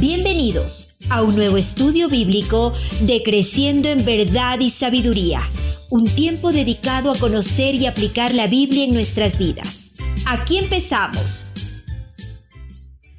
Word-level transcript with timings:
Bienvenidos 0.00 0.96
a 1.10 1.22
un 1.22 1.36
nuevo 1.36 1.58
estudio 1.58 2.08
bíblico 2.08 2.72
de 3.02 3.22
Creciendo 3.22 3.90
en 3.90 4.02
Verdad 4.02 4.58
y 4.60 4.70
Sabiduría, 4.70 5.42
un 5.90 6.06
tiempo 6.06 6.52
dedicado 6.52 7.10
a 7.10 7.18
conocer 7.18 7.74
y 7.74 7.84
aplicar 7.84 8.32
la 8.32 8.46
Biblia 8.46 8.84
en 8.84 8.94
nuestras 8.94 9.38
vidas. 9.38 9.92
Aquí 10.26 10.56
empezamos. 10.56 11.44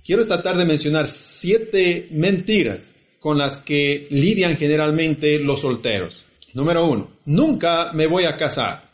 Quiero 0.04 0.24
esta 0.24 0.42
tarde 0.42 0.66
mencionar 0.66 1.06
siete 1.06 2.08
mentiras 2.10 2.96
con 3.20 3.38
las 3.38 3.60
que 3.60 4.08
lidian 4.10 4.58
generalmente 4.58 5.38
los 5.38 5.62
solteros. 5.62 6.26
Número 6.56 6.88
uno, 6.90 7.12
nunca 7.26 7.92
me 7.94 8.08
voy 8.08 8.26
a 8.26 8.36
casar. 8.38 8.90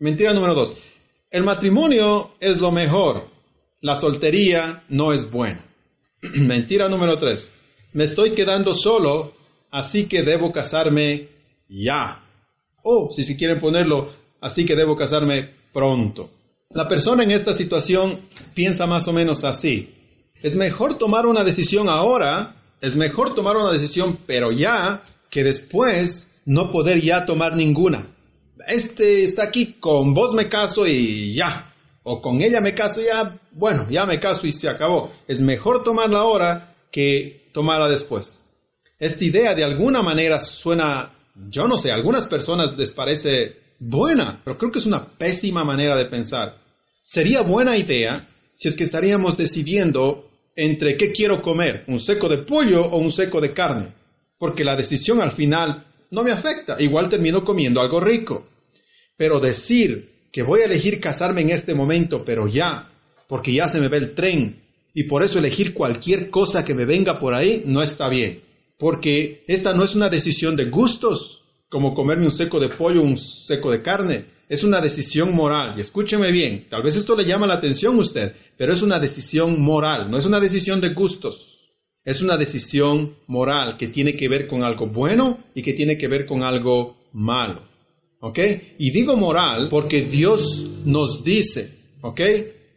Mentira 0.00 0.34
número 0.34 0.56
dos, 0.56 0.76
el 1.30 1.44
matrimonio 1.44 2.32
es 2.40 2.60
lo 2.60 2.72
mejor, 2.72 3.28
la 3.82 3.94
soltería 3.94 4.82
no 4.88 5.12
es 5.12 5.30
buena. 5.30 5.67
Mentira 6.46 6.88
número 6.88 7.16
tres. 7.16 7.52
Me 7.92 8.04
estoy 8.04 8.34
quedando 8.34 8.74
solo, 8.74 9.32
así 9.70 10.06
que 10.06 10.22
debo 10.22 10.50
casarme 10.50 11.28
ya. 11.68 12.24
O, 12.82 13.08
si 13.10 13.22
se 13.22 13.36
quieren 13.36 13.60
ponerlo, 13.60 14.12
así 14.40 14.64
que 14.64 14.74
debo 14.74 14.96
casarme 14.96 15.54
pronto. 15.72 16.30
La 16.70 16.86
persona 16.86 17.24
en 17.24 17.30
esta 17.30 17.52
situación 17.52 18.28
piensa 18.54 18.86
más 18.86 19.08
o 19.08 19.12
menos 19.12 19.44
así. 19.44 19.94
Es 20.42 20.56
mejor 20.56 20.98
tomar 20.98 21.26
una 21.26 21.44
decisión 21.44 21.88
ahora, 21.88 22.56
es 22.80 22.96
mejor 22.96 23.34
tomar 23.34 23.56
una 23.56 23.72
decisión 23.72 24.18
pero 24.26 24.50
ya, 24.52 25.02
que 25.30 25.42
después 25.42 26.42
no 26.46 26.70
poder 26.70 27.00
ya 27.00 27.24
tomar 27.24 27.56
ninguna. 27.56 28.14
Este 28.66 29.22
está 29.22 29.44
aquí, 29.44 29.74
con 29.80 30.14
vos 30.14 30.34
me 30.34 30.48
caso 30.48 30.86
y 30.86 31.34
ya 31.34 31.67
o 32.10 32.22
con 32.22 32.40
ella 32.40 32.60
me 32.60 32.74
caso 32.74 33.02
ya, 33.02 33.38
bueno, 33.52 33.86
ya 33.90 34.06
me 34.06 34.18
caso 34.18 34.46
y 34.46 34.50
se 34.50 34.70
acabó. 34.70 35.12
Es 35.26 35.42
mejor 35.42 35.82
tomarla 35.82 36.20
ahora 36.20 36.74
que 36.90 37.50
tomarla 37.52 37.90
después. 37.90 38.42
Esta 38.98 39.24
idea 39.24 39.54
de 39.54 39.62
alguna 39.62 40.00
manera 40.02 40.38
suena, 40.38 41.12
yo 41.34 41.68
no 41.68 41.76
sé, 41.76 41.92
a 41.92 41.96
algunas 41.96 42.26
personas 42.26 42.76
les 42.78 42.92
parece 42.92 43.56
buena, 43.78 44.40
pero 44.42 44.56
creo 44.56 44.72
que 44.72 44.78
es 44.78 44.86
una 44.86 45.04
pésima 45.04 45.64
manera 45.64 45.96
de 45.96 46.06
pensar. 46.06 46.56
Sería 47.02 47.42
buena 47.42 47.76
idea 47.76 48.26
si 48.52 48.68
es 48.68 48.76
que 48.76 48.84
estaríamos 48.84 49.36
decidiendo 49.36 50.30
entre 50.56 50.96
qué 50.96 51.12
quiero 51.12 51.42
comer, 51.42 51.84
un 51.88 52.00
seco 52.00 52.28
de 52.28 52.38
pollo 52.38 52.84
o 52.84 52.98
un 52.98 53.12
seco 53.12 53.40
de 53.40 53.52
carne, 53.52 53.92
porque 54.38 54.64
la 54.64 54.76
decisión 54.76 55.20
al 55.22 55.32
final 55.32 55.86
no 56.10 56.22
me 56.22 56.32
afecta, 56.32 56.76
igual 56.78 57.10
termino 57.10 57.44
comiendo 57.44 57.82
algo 57.82 58.00
rico. 58.00 58.48
Pero 59.16 59.40
decir 59.40 60.17
que 60.32 60.42
voy 60.42 60.60
a 60.60 60.66
elegir 60.66 61.00
casarme 61.00 61.42
en 61.42 61.50
este 61.50 61.74
momento, 61.74 62.22
pero 62.24 62.46
ya, 62.46 62.90
porque 63.28 63.52
ya 63.52 63.68
se 63.68 63.80
me 63.80 63.88
ve 63.88 63.98
el 63.98 64.14
tren, 64.14 64.62
y 64.94 65.04
por 65.04 65.22
eso 65.22 65.38
elegir 65.38 65.74
cualquier 65.74 66.30
cosa 66.30 66.64
que 66.64 66.74
me 66.74 66.86
venga 66.86 67.18
por 67.18 67.34
ahí 67.34 67.62
no 67.66 67.82
está 67.82 68.08
bien, 68.08 68.42
porque 68.78 69.44
esta 69.46 69.72
no 69.72 69.84
es 69.84 69.94
una 69.94 70.08
decisión 70.08 70.56
de 70.56 70.70
gustos, 70.70 71.44
como 71.68 71.92
comerme 71.92 72.24
un 72.24 72.30
seco 72.30 72.58
de 72.58 72.68
pollo 72.68 73.02
un 73.02 73.16
seco 73.16 73.70
de 73.70 73.82
carne, 73.82 74.26
es 74.48 74.64
una 74.64 74.80
decisión 74.80 75.34
moral, 75.34 75.74
y 75.76 75.80
escúcheme 75.80 76.32
bien, 76.32 76.66
tal 76.70 76.82
vez 76.82 76.96
esto 76.96 77.14
le 77.14 77.26
llama 77.26 77.46
la 77.46 77.54
atención 77.54 77.96
a 77.96 78.00
usted, 78.00 78.34
pero 78.56 78.72
es 78.72 78.82
una 78.82 78.98
decisión 78.98 79.60
moral, 79.60 80.10
no 80.10 80.16
es 80.16 80.26
una 80.26 80.40
decisión 80.40 80.80
de 80.80 80.94
gustos. 80.94 81.58
Es 82.08 82.22
una 82.22 82.38
decisión 82.38 83.16
moral 83.26 83.76
que 83.76 83.88
tiene 83.88 84.16
que 84.16 84.30
ver 84.30 84.46
con 84.46 84.62
algo 84.62 84.86
bueno 84.86 85.44
y 85.54 85.60
que 85.60 85.74
tiene 85.74 85.98
que 85.98 86.08
ver 86.08 86.24
con 86.24 86.42
algo 86.42 86.96
malo. 87.12 87.67
¿Ok? 88.20 88.38
Y 88.78 88.90
digo 88.90 89.16
moral 89.16 89.68
porque 89.70 90.02
Dios 90.02 90.70
nos 90.84 91.22
dice, 91.22 91.72
¿ok? 92.02 92.20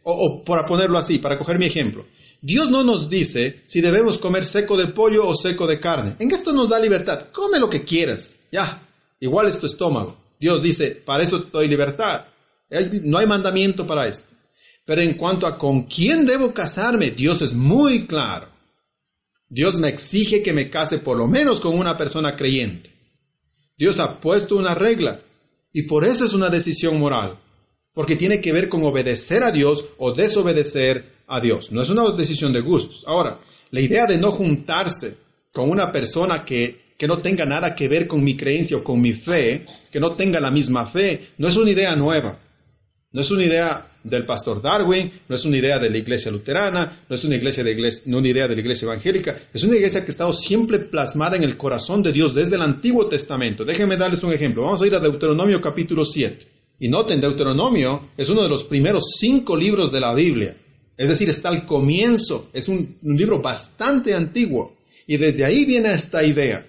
O, 0.04 0.12
o, 0.12 0.44
para 0.44 0.64
ponerlo 0.64 0.98
así, 0.98 1.18
para 1.18 1.38
coger 1.38 1.58
mi 1.58 1.66
ejemplo. 1.66 2.06
Dios 2.40 2.70
no 2.70 2.82
nos 2.82 3.08
dice 3.08 3.62
si 3.66 3.80
debemos 3.80 4.18
comer 4.18 4.44
seco 4.44 4.76
de 4.76 4.88
pollo 4.88 5.26
o 5.26 5.34
seco 5.34 5.66
de 5.66 5.78
carne. 5.78 6.16
En 6.18 6.30
esto 6.32 6.52
nos 6.52 6.68
da 6.68 6.78
libertad. 6.78 7.28
Come 7.32 7.58
lo 7.58 7.68
que 7.68 7.84
quieras. 7.84 8.36
Ya, 8.50 8.82
igual 9.20 9.46
es 9.46 9.58
tu 9.58 9.66
estómago. 9.66 10.16
Dios 10.38 10.60
dice, 10.60 10.90
para 11.04 11.22
eso 11.22 11.44
te 11.44 11.50
doy 11.50 11.68
libertad. 11.68 12.26
No 13.04 13.18
hay 13.18 13.26
mandamiento 13.26 13.86
para 13.86 14.08
esto. 14.08 14.34
Pero 14.84 15.02
en 15.02 15.16
cuanto 15.16 15.46
a 15.46 15.56
con 15.56 15.84
quién 15.84 16.26
debo 16.26 16.52
casarme, 16.52 17.12
Dios 17.12 17.42
es 17.42 17.54
muy 17.54 18.06
claro. 18.06 18.48
Dios 19.48 19.78
me 19.78 19.90
exige 19.90 20.42
que 20.42 20.52
me 20.52 20.68
case 20.68 20.98
por 20.98 21.16
lo 21.16 21.28
menos 21.28 21.60
con 21.60 21.78
una 21.78 21.96
persona 21.96 22.34
creyente. 22.34 22.90
Dios 23.76 24.00
ha 24.00 24.18
puesto 24.18 24.56
una 24.56 24.74
regla. 24.74 25.20
Y 25.72 25.82
por 25.84 26.04
eso 26.04 26.24
es 26.24 26.34
una 26.34 26.50
decisión 26.50 26.98
moral, 26.98 27.38
porque 27.94 28.16
tiene 28.16 28.40
que 28.40 28.52
ver 28.52 28.68
con 28.68 28.84
obedecer 28.84 29.42
a 29.42 29.52
Dios 29.52 29.84
o 29.98 30.12
desobedecer 30.12 31.12
a 31.26 31.40
Dios. 31.40 31.72
No 31.72 31.82
es 31.82 31.90
una 31.90 32.12
decisión 32.16 32.52
de 32.52 32.60
gustos. 32.60 33.04
Ahora, 33.06 33.38
la 33.70 33.80
idea 33.80 34.06
de 34.06 34.18
no 34.18 34.30
juntarse 34.30 35.16
con 35.52 35.70
una 35.70 35.90
persona 35.90 36.44
que, 36.44 36.94
que 36.98 37.06
no 37.06 37.18
tenga 37.18 37.44
nada 37.44 37.74
que 37.74 37.88
ver 37.88 38.06
con 38.06 38.22
mi 38.22 38.36
creencia 38.36 38.76
o 38.76 38.84
con 38.84 39.00
mi 39.00 39.14
fe, 39.14 39.64
que 39.90 40.00
no 40.00 40.14
tenga 40.14 40.40
la 40.40 40.50
misma 40.50 40.86
fe, 40.86 41.28
no 41.38 41.48
es 41.48 41.56
una 41.56 41.72
idea 41.72 41.94
nueva. 41.94 42.38
No 43.12 43.20
es 43.20 43.30
una 43.30 43.44
idea 43.44 43.92
del 44.02 44.24
pastor 44.24 44.62
Darwin, 44.62 45.12
no 45.28 45.34
es 45.34 45.44
una 45.44 45.58
idea 45.58 45.78
de 45.78 45.90
la 45.90 45.98
iglesia 45.98 46.32
luterana, 46.32 47.04
no 47.06 47.14
es 47.14 47.22
una, 47.24 47.36
iglesia 47.36 47.62
de 47.62 47.74
no 48.06 48.18
una 48.18 48.28
idea 48.28 48.48
de 48.48 48.54
la 48.54 48.60
iglesia 48.60 48.86
evangélica, 48.86 49.36
es 49.52 49.62
una 49.64 49.76
iglesia 49.76 50.00
que 50.00 50.06
ha 50.06 50.10
estado 50.10 50.32
siempre 50.32 50.78
plasmada 50.78 51.36
en 51.36 51.44
el 51.44 51.58
corazón 51.58 52.02
de 52.02 52.10
Dios 52.10 52.34
desde 52.34 52.56
el 52.56 52.62
Antiguo 52.62 53.06
Testamento. 53.08 53.64
Déjenme 53.64 53.98
darles 53.98 54.24
un 54.24 54.32
ejemplo. 54.32 54.62
Vamos 54.62 54.82
a 54.82 54.86
ir 54.86 54.94
a 54.94 55.00
Deuteronomio 55.00 55.60
capítulo 55.60 56.04
7. 56.04 56.46
Y 56.78 56.88
noten, 56.88 57.20
Deuteronomio 57.20 58.08
es 58.16 58.30
uno 58.30 58.42
de 58.42 58.48
los 58.48 58.64
primeros 58.64 59.12
cinco 59.18 59.56
libros 59.56 59.92
de 59.92 60.00
la 60.00 60.14
Biblia. 60.14 60.56
Es 60.96 61.10
decir, 61.10 61.28
está 61.28 61.50
al 61.50 61.66
comienzo, 61.66 62.48
es 62.52 62.68
un, 62.68 62.96
un 63.02 63.16
libro 63.16 63.42
bastante 63.42 64.14
antiguo. 64.14 64.76
Y 65.06 65.18
desde 65.18 65.44
ahí 65.44 65.66
viene 65.66 65.92
esta 65.92 66.24
idea 66.24 66.66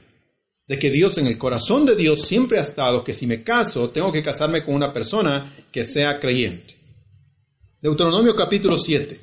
de 0.68 0.80
que 0.80 0.90
Dios 0.90 1.18
en 1.18 1.28
el 1.28 1.38
corazón 1.38 1.86
de 1.86 1.96
Dios 1.96 2.22
siempre 2.22 2.58
ha 2.58 2.62
estado 2.62 3.04
que 3.04 3.14
si 3.14 3.28
me 3.28 3.44
caso, 3.44 3.90
tengo 3.90 4.12
que 4.12 4.24
casarme 4.24 4.64
con 4.64 4.76
una 4.76 4.94
persona 4.94 5.54
que 5.72 5.84
sea 5.84 6.20
creyente. 6.20 6.76
Deuteronomio 7.82 8.34
capítulo 8.36 8.78
7. 8.78 9.20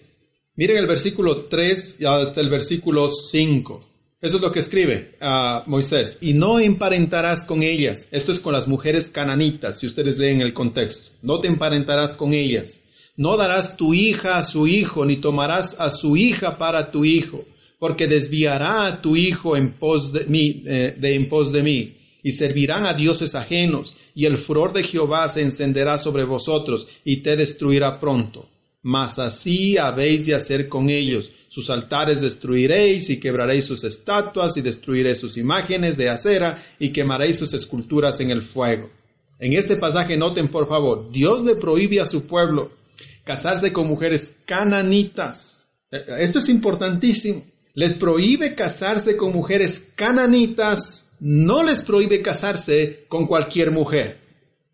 Miren 0.57 0.77
el 0.77 0.87
versículo 0.87 1.47
3 1.47 2.01
hasta 2.05 2.41
el 2.41 2.51
versículo 2.51 3.09
5. 3.09 3.81
Eso 4.21 4.37
es 4.37 4.43
lo 4.43 4.51
que 4.51 4.59
escribe 4.59 5.17
a 5.19 5.65
Moisés. 5.67 6.19
Y 6.21 6.35
no 6.35 6.61
emparentarás 6.61 7.47
con 7.47 7.63
ellas. 7.63 8.07
Esto 8.13 8.33
es 8.33 8.41
con 8.41 8.53
las 8.53 8.69
mujeres 8.69 9.09
cananitas, 9.09 9.79
si 9.79 9.87
ustedes 9.87 10.19
leen 10.19 10.43
el 10.43 10.53
contexto. 10.53 11.13
No 11.23 11.41
te 11.41 11.49
emparentarás 11.49 12.15
con 12.15 12.35
ellas. 12.35 12.83
No 13.17 13.39
darás 13.39 13.79
tu 13.79 13.95
hija 13.95 14.37
a 14.37 14.43
su 14.43 14.67
hijo, 14.67 15.07
ni 15.07 15.17
tomarás 15.17 15.81
a 15.81 15.89
su 15.89 16.19
hija 16.19 16.59
para 16.59 16.91
tu 16.91 17.07
hijo 17.07 17.47
porque 17.81 18.07
desviará 18.07 18.87
a 18.87 19.01
tu 19.01 19.17
hijo 19.17 19.55
de 19.55 20.27
mí, 20.27 20.63
eh, 20.67 20.97
en 21.01 21.29
pos 21.31 21.51
de 21.51 21.63
mí, 21.63 21.97
y 22.23 22.31
servirán 22.31 22.87
a 22.87 22.93
dioses 22.93 23.35
ajenos, 23.35 23.97
y 24.15 24.27
el 24.27 24.37
furor 24.37 24.75
de 24.75 24.85
Jehová 24.85 25.27
se 25.29 25.41
encenderá 25.41 25.97
sobre 25.97 26.27
vosotros, 26.27 26.87
y 27.05 27.23
te 27.23 27.35
destruirá 27.37 27.99
pronto. 27.99 28.51
Mas 28.83 29.19
así 29.19 29.79
habéis 29.79 30.27
de 30.27 30.35
hacer 30.35 30.69
con 30.69 30.91
ellos. 30.91 31.33
Sus 31.49 31.71
altares 31.71 32.21
destruiréis 32.21 33.09
y 33.09 33.19
quebraréis 33.19 33.67
sus 33.67 33.83
estatuas 33.85 34.57
y 34.57 34.63
destruiréis 34.63 35.19
sus 35.19 35.37
imágenes 35.37 35.97
de 35.97 36.09
acera 36.09 36.63
y 36.79 36.91
quemaréis 36.91 37.39
sus 37.39 37.53
esculturas 37.53 38.21
en 38.21 38.31
el 38.31 38.43
fuego. 38.43 38.91
En 39.39 39.55
este 39.55 39.77
pasaje 39.77 40.17
noten 40.17 40.49
por 40.49 40.67
favor, 40.67 41.11
Dios 41.11 41.45
le 41.45 41.57
prohíbe 41.57 42.01
a 42.01 42.07
su 42.07 42.27
pueblo 42.27 42.73
casarse 43.25 43.71
con 43.71 43.87
mujeres 43.87 44.39
cananitas. 44.47 45.71
Eh, 45.91 45.99
esto 46.19 46.39
es 46.39 46.49
importantísimo 46.49 47.45
les 47.75 47.95
prohíbe 47.95 48.55
casarse 48.55 49.17
con 49.17 49.33
mujeres 49.33 49.93
cananitas, 49.95 51.15
no 51.21 51.63
les 51.63 51.83
prohíbe 51.83 52.23
casarse 52.23 53.05
con 53.09 53.27
cualquier 53.27 53.71
mujer. 53.71 54.19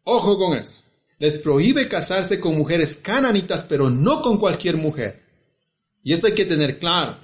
Ojo 0.04 0.36
con 0.36 0.56
eso. 0.56 0.84
Les 1.18 1.38
prohíbe 1.38 1.88
casarse 1.88 2.40
con 2.40 2.56
mujeres 2.56 2.96
cananitas, 2.96 3.62
pero 3.64 3.90
no 3.90 4.20
con 4.20 4.38
cualquier 4.38 4.76
mujer. 4.76 5.22
Y 6.02 6.12
esto 6.12 6.26
hay 6.26 6.34
que 6.34 6.44
tener 6.44 6.78
claro. 6.78 7.18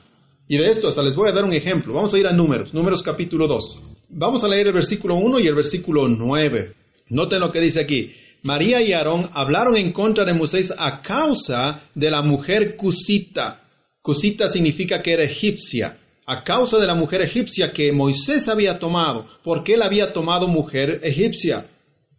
Y 0.48 0.58
de 0.58 0.66
esto 0.66 0.88
hasta 0.88 1.02
les 1.02 1.16
voy 1.16 1.30
a 1.30 1.32
dar 1.32 1.44
un 1.44 1.52
ejemplo. 1.52 1.94
Vamos 1.94 2.12
a 2.14 2.18
ir 2.18 2.26
a 2.26 2.32
números, 2.32 2.74
números 2.74 3.02
capítulo 3.02 3.46
2. 3.46 3.82
Vamos 4.10 4.44
a 4.44 4.48
leer 4.48 4.66
el 4.66 4.72
versículo 4.74 5.16
1 5.16 5.40
y 5.40 5.46
el 5.46 5.54
versículo 5.54 6.08
9. 6.08 6.74
Noten 7.08 7.40
lo 7.40 7.50
que 7.50 7.60
dice 7.60 7.82
aquí. 7.82 8.12
María 8.42 8.82
y 8.82 8.92
Aarón 8.92 9.30
hablaron 9.32 9.76
en 9.76 9.92
contra 9.92 10.24
de 10.24 10.34
Moisés 10.34 10.74
a 10.76 11.00
causa 11.00 11.82
de 11.94 12.10
la 12.10 12.22
mujer 12.22 12.74
cusita 12.76 13.61
Cusita 14.02 14.46
significa 14.46 15.00
que 15.00 15.12
era 15.12 15.22
egipcia, 15.22 15.96
a 16.26 16.42
causa 16.42 16.78
de 16.78 16.88
la 16.88 16.96
mujer 16.96 17.22
egipcia 17.22 17.72
que 17.72 17.92
Moisés 17.92 18.48
había 18.48 18.78
tomado, 18.80 19.26
porque 19.44 19.74
él 19.74 19.80
había 19.82 20.12
tomado 20.12 20.48
mujer 20.48 21.00
egipcia. 21.04 21.66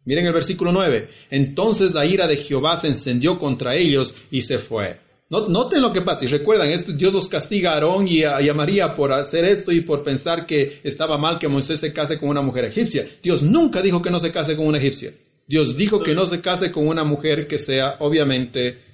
Miren 0.06 0.26
el 0.26 0.34
versículo 0.34 0.72
9. 0.72 1.10
Entonces 1.30 1.94
la 1.94 2.06
ira 2.06 2.28
de 2.28 2.38
Jehová 2.38 2.78
se 2.78 2.88
encendió 2.88 3.38
contra 3.38 3.76
ellos 3.76 4.16
y 4.32 4.42
se 4.42 4.60
fue. 4.60 5.00
Noten 5.30 5.82
lo 5.82 5.92
que 5.92 6.02
pasa. 6.02 6.26
Y 6.26 6.28
recuerdan, 6.28 6.70
este, 6.70 6.94
Dios 6.94 7.12
los 7.12 7.28
castiga 7.28 7.72
a 7.72 7.74
Aarón 7.76 8.08
y 8.08 8.24
a, 8.24 8.42
y 8.42 8.50
a, 8.50 8.54
María 8.54 8.94
por 8.96 9.12
hacer 9.12 9.44
esto 9.46 9.72
y 9.72 9.82
por 9.82 10.04
pensar 10.04 10.46
que 10.46 10.80
estaba 10.84 11.18
mal 11.18 11.38
que 11.40 11.48
Moisés 11.48 11.80
se 11.80 11.92
case 11.92 12.18
con 12.18 12.30
una 12.30 12.42
mujer 12.42 12.66
egipcia. 12.66 13.06
Dios 13.22 13.44
nunca 13.44 13.82
dijo 13.82 14.02
que 14.02 14.12
no 14.12 14.20
se 14.20 14.32
case 14.32 14.56
con 14.56 14.68
una 14.68 14.80
egipcia. 14.80 15.12
Dios 15.48 15.76
dijo 15.76 16.02
que 16.02 16.14
no 16.14 16.24
se 16.26 16.40
case 16.40 16.72
con 16.72 16.88
una 16.88 17.04
mujer 17.04 17.48
que 17.48 17.58
sea 17.58 17.98
obviamente 18.00 18.93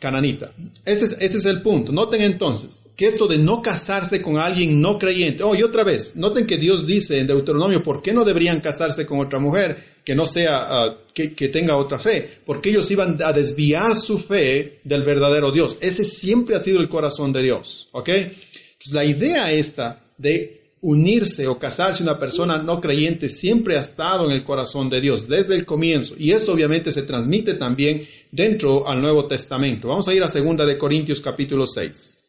cananita. 0.00 0.52
Ese 0.84 1.04
es, 1.04 1.18
ese 1.20 1.36
es 1.36 1.46
el 1.46 1.62
punto. 1.62 1.92
Noten 1.92 2.22
entonces 2.22 2.82
que 2.96 3.06
esto 3.06 3.28
de 3.28 3.38
no 3.38 3.62
casarse 3.62 4.20
con 4.20 4.38
alguien 4.38 4.80
no 4.80 4.98
creyente. 4.98 5.44
Oh, 5.44 5.54
y 5.54 5.62
otra 5.62 5.84
vez, 5.84 6.16
noten 6.16 6.46
que 6.46 6.56
Dios 6.56 6.86
dice 6.86 7.16
en 7.16 7.26
Deuteronomio, 7.26 7.82
¿por 7.82 8.02
qué 8.02 8.12
no 8.12 8.24
deberían 8.24 8.60
casarse 8.60 9.06
con 9.06 9.20
otra 9.20 9.38
mujer 9.38 9.76
que 10.04 10.14
no 10.14 10.24
sea, 10.24 10.56
ah, 10.62 10.98
que, 11.14 11.34
que, 11.34 11.48
tenga 11.48 11.76
otra 11.76 11.98
fe? 11.98 12.40
Porque 12.44 12.70
ellos 12.70 12.90
iban 12.90 13.16
a 13.22 13.32
desviar 13.32 13.94
su 13.94 14.18
fe 14.18 14.80
del 14.82 15.04
verdadero 15.04 15.52
Dios. 15.52 15.78
Ese 15.80 16.02
siempre 16.02 16.56
ha 16.56 16.58
sido 16.58 16.80
el 16.80 16.88
corazón 16.88 17.32
de 17.32 17.42
Dios. 17.42 17.88
¿Ok? 17.92 18.08
Entonces, 18.08 18.92
la 18.92 19.04
idea 19.04 19.44
esta 19.46 20.02
de 20.18 20.55
unirse 20.88 21.48
o 21.48 21.58
casarse 21.58 22.04
una 22.04 22.16
persona 22.16 22.62
no 22.62 22.78
creyente 22.80 23.28
siempre 23.28 23.76
ha 23.76 23.80
estado 23.80 24.26
en 24.26 24.30
el 24.30 24.44
corazón 24.44 24.88
de 24.88 25.00
Dios 25.00 25.26
desde 25.26 25.56
el 25.56 25.66
comienzo 25.66 26.14
y 26.16 26.30
esto 26.30 26.52
obviamente 26.52 26.92
se 26.92 27.02
transmite 27.02 27.54
también 27.54 28.02
dentro 28.30 28.88
al 28.88 29.02
Nuevo 29.02 29.26
Testamento. 29.26 29.88
Vamos 29.88 30.06
a 30.08 30.14
ir 30.14 30.22
a 30.22 30.26
2 30.26 30.64
de 30.64 30.78
Corintios 30.78 31.20
capítulo 31.20 31.66
6. 31.66 32.22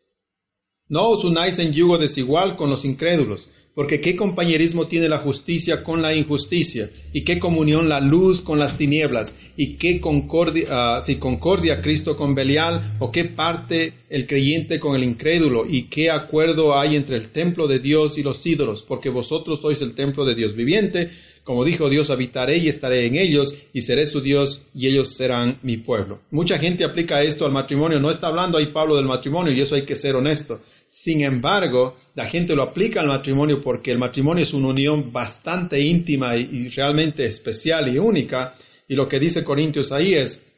No 0.89 1.12
os 1.12 1.24
unáis 1.24 1.59
en 1.59 1.71
yugo 1.71 2.00
desigual 2.00 2.56
con 2.56 2.71
los 2.71 2.83
incrédulos, 2.83 3.48
porque 3.77 4.01
qué 4.01 4.15
compañerismo 4.15 4.88
tiene 4.88 5.07
la 5.07 5.19
justicia 5.19 5.83
con 5.83 6.01
la 6.01 6.15
injusticia, 6.15 6.89
y 7.13 7.24
qué 7.24 7.38
comunión 7.38 7.88
la 7.88 8.00
luz 8.00 8.41
con 8.41 8.57
las 8.57 8.75
tinieblas, 8.75 9.39
y 9.56 9.75
qué 9.75 10.01
concordia, 10.01 10.65
ah, 10.71 11.00
si 11.00 11.18
concordia 11.18 11.79
Cristo 11.79 12.15
con 12.15 12.33
Belial, 12.33 12.95
o 12.97 13.12
qué 13.12 13.25
parte 13.25 13.94
el 14.09 14.25
creyente 14.25 14.79
con 14.79 14.95
el 14.95 15.03
incrédulo, 15.03 15.68
y 15.69 15.89
qué 15.89 16.09
acuerdo 16.09 16.75
hay 16.75 16.95
entre 16.95 17.18
el 17.18 17.29
templo 17.29 17.68
de 17.68 17.77
Dios 17.77 18.18
y 18.18 18.24
los 18.24 18.44
ídolos, 18.47 18.81
porque 18.81 19.12
vosotros 19.12 19.62
sois 19.62 19.79
el 19.83 19.94
templo 19.94 20.25
de 20.25 20.33
Dios 20.33 20.56
viviente, 20.56 21.12
como 21.44 21.63
dijo 21.63 21.88
Dios, 21.88 22.09
habitaré 22.09 22.57
y 22.57 22.68
estaré 22.69 23.06
en 23.06 23.15
ellos, 23.15 23.56
y 23.74 23.81
seré 23.81 24.07
su 24.07 24.21
Dios, 24.21 24.68
y 24.74 24.88
ellos 24.88 25.15
serán 25.15 25.59
mi 25.62 25.77
pueblo. 25.77 26.21
Mucha 26.31 26.57
gente 26.57 26.83
aplica 26.83 27.21
esto 27.21 27.45
al 27.45 27.53
matrimonio, 27.53 28.00
no 28.00 28.09
está 28.09 28.25
hablando 28.25 28.57
ahí 28.57 28.74
Pablo 28.74 28.95
del 28.95 29.06
matrimonio, 29.06 29.53
y 29.53 29.62
eso 29.62 29.75
hay 29.75 29.85
que 29.85 29.94
ser 29.94 30.15
honesto. 30.15 30.62
Sin 30.88 31.24
embargo, 31.24 31.95
la 32.16 32.25
gente 32.25 32.56
lo 32.56 32.63
aplica 32.63 33.01
al 33.01 33.07
matrimonio 33.07 33.60
porque 33.62 33.92
el 33.92 33.98
matrimonio 33.98 34.44
es 34.44 34.54
una 34.54 34.69
unión 34.69 35.12
bastante 35.12 35.81
íntima 35.81 36.36
y, 36.38 36.69
realmente 36.69 37.25
especial 37.25 37.94
y 37.94 37.98
única. 37.98 38.54
Y 38.88 38.95
lo 38.95 39.07
que 39.07 39.19
dice 39.19 39.44
Corintios 39.44 39.92
ahí 39.92 40.13
es, 40.13 40.50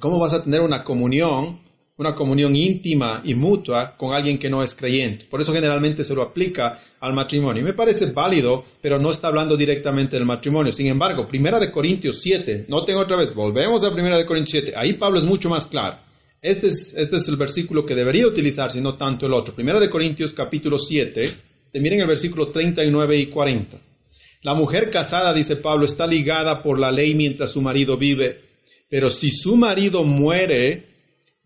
¿cómo 0.00 0.18
vas 0.18 0.32
a 0.32 0.42
tener 0.42 0.62
una 0.62 0.82
comunión, 0.82 1.60
una 1.98 2.14
comunión 2.14 2.56
íntima 2.56 3.20
y 3.22 3.34
mutua 3.34 3.96
con 3.98 4.14
alguien 4.14 4.38
que 4.38 4.48
no 4.48 4.62
es 4.62 4.74
creyente? 4.74 5.26
Por 5.26 5.40
eso 5.40 5.52
generalmente 5.52 6.04
se 6.04 6.14
lo 6.14 6.22
aplica 6.22 6.78
al 6.98 7.12
matrimonio. 7.12 7.60
Y 7.60 7.66
me 7.66 7.74
parece 7.74 8.10
válido, 8.12 8.64
pero 8.80 8.98
no 8.98 9.10
está 9.10 9.28
hablando 9.28 9.58
directamente 9.58 10.16
del 10.16 10.24
matrimonio. 10.24 10.72
Sin 10.72 10.86
embargo, 10.86 11.28
Primera 11.28 11.60
de 11.60 11.70
Corintios 11.70 12.22
7, 12.22 12.64
noten 12.68 12.96
otra 12.96 13.18
vez, 13.18 13.34
volvemos 13.34 13.84
a 13.84 13.92
Primera 13.92 14.16
de 14.16 14.24
Corintios 14.24 14.64
7, 14.64 14.72
ahí 14.74 14.94
Pablo 14.94 15.18
es 15.18 15.26
mucho 15.26 15.50
más 15.50 15.66
claro. 15.66 15.98
Este 16.46 16.68
es, 16.68 16.94
este 16.96 17.16
es 17.16 17.28
el 17.28 17.34
versículo 17.34 17.84
que 17.84 17.96
debería 17.96 18.24
utilizarse, 18.24 18.80
no 18.80 18.96
tanto 18.96 19.26
el 19.26 19.32
otro. 19.32 19.52
Primero 19.52 19.80
de 19.80 19.90
Corintios 19.90 20.32
capítulo 20.32 20.78
7, 20.78 21.24
miren 21.74 22.02
el 22.02 22.06
versículo 22.06 22.52
39 22.52 23.18
y 23.18 23.26
40. 23.30 23.76
La 24.42 24.54
mujer 24.54 24.88
casada, 24.88 25.34
dice 25.34 25.56
Pablo, 25.56 25.86
está 25.86 26.06
ligada 26.06 26.62
por 26.62 26.78
la 26.78 26.92
ley 26.92 27.16
mientras 27.16 27.50
su 27.50 27.60
marido 27.60 27.98
vive, 27.98 28.42
pero 28.88 29.10
si 29.10 29.28
su 29.28 29.56
marido 29.56 30.04
muere, 30.04 30.86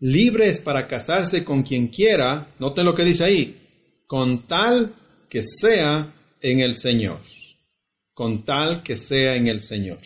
libre 0.01 0.49
es 0.49 0.61
para 0.61 0.85
casarse 0.85 1.43
con 1.43 1.63
quien 1.63 1.87
quiera, 1.87 2.53
noten 2.59 2.85
lo 2.85 2.93
que 2.93 3.03
dice 3.03 3.25
ahí, 3.25 3.57
con 4.05 4.45
tal 4.45 4.93
que 5.27 5.41
sea 5.41 6.13
en 6.39 6.59
el 6.59 6.75
Señor, 6.75 7.21
con 8.13 8.45
tal 8.45 8.83
que 8.83 8.93
sea 8.93 9.35
en 9.35 9.47
el 9.47 9.61
Señor. 9.61 9.97